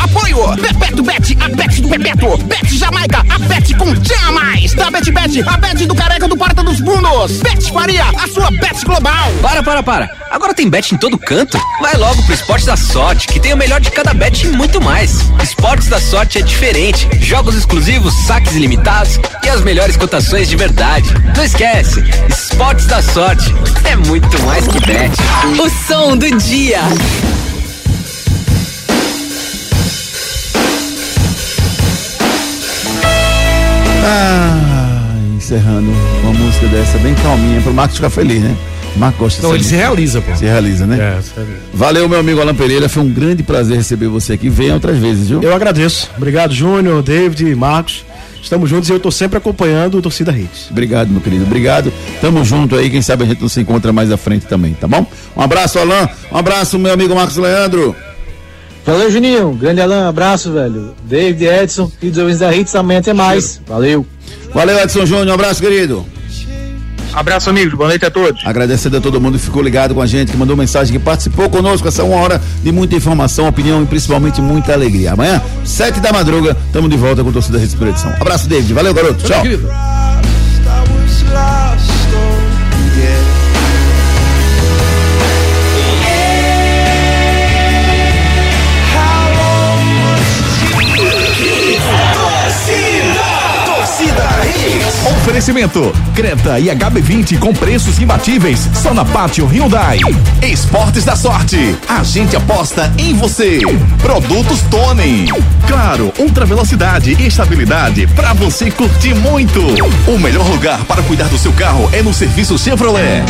[0.03, 2.36] Apoio Bebeto Bet, a Bet do Bebeto.
[2.45, 4.72] Bet Jamaica, a Bet com Tinha Mais.
[4.74, 7.38] Da Bet Bet, a Bet do Careca do Porta dos Fundos.
[7.41, 9.30] Bet Faria, a sua Bet global.
[9.43, 10.11] Para, para, para.
[10.30, 11.59] Agora tem bet em todo canto?
[11.80, 14.80] Vai logo pro Esportes da Sorte, que tem o melhor de cada bet e muito
[14.80, 15.20] mais.
[15.43, 17.09] Esportes da Sorte é diferente.
[17.20, 21.11] Jogos exclusivos, saques ilimitados e as melhores cotações de verdade.
[21.36, 25.12] Não esquece, Esportes da Sorte é muito mais que bet.
[25.61, 26.80] O som do dia.
[35.55, 35.90] Encerrando
[36.22, 38.57] uma música dessa bem calminha pro Marcos ficar feliz, né?
[38.96, 39.86] Marcos gosta Não, ele se música.
[39.88, 40.36] realiza, pô.
[40.36, 40.94] Se realiza, né?
[41.18, 41.59] É, se realiza.
[41.74, 42.88] Valeu, meu amigo Alan Pereira.
[42.88, 44.48] Foi um grande prazer receber você aqui.
[44.48, 45.42] Venha outras vezes, viu?
[45.42, 46.09] Eu agradeço.
[46.16, 48.05] Obrigado, Júnior, David, Marcos.
[48.40, 50.68] Estamos juntos e eu estou sempre acompanhando o Torcida Hits.
[50.70, 51.44] Obrigado, meu querido.
[51.44, 51.92] Obrigado.
[52.20, 52.88] Tamo junto aí.
[52.88, 55.05] Quem sabe a gente não se encontra mais à frente também, tá bom?
[55.36, 56.09] Um abraço, Alan.
[56.30, 57.94] Um abraço, meu amigo Marcos Leandro.
[58.86, 59.53] Valeu, Juninho.
[59.53, 60.94] Grande Alan, abraço, velho.
[61.05, 63.61] David, Edson e dos ouvintes da Hits, amanhã até mais.
[63.66, 64.07] Valeu.
[64.53, 65.28] Valeu, Edson Júnior.
[65.28, 66.07] Um abraço, querido.
[67.12, 67.74] Abraço, amigos.
[67.74, 68.42] Boa noite a todos.
[68.44, 71.51] Agradecendo a todo mundo que ficou ligado com a gente, que mandou mensagem, que participou
[71.51, 75.12] conosco essa uma hora de muita informação, opinião e principalmente muita alegria.
[75.12, 78.12] Amanhã, sete da madruga, estamos de volta com o Torcida Rede Edição.
[78.20, 78.72] Abraço, David.
[78.72, 79.24] Valeu, garoto.
[79.24, 79.42] Tchau.
[95.20, 99.98] Oferecimento: Creta e HB20 com preços imbatíveis só na Pátio Hyundai.
[100.42, 101.76] Esportes da Sorte.
[101.86, 103.58] A gente aposta em você.
[104.00, 105.28] Produtos Tony.
[105.68, 109.60] Claro, ultra velocidade e estabilidade para você curtir muito.
[110.08, 113.22] O melhor lugar para cuidar do seu carro é no serviço Chevrolet.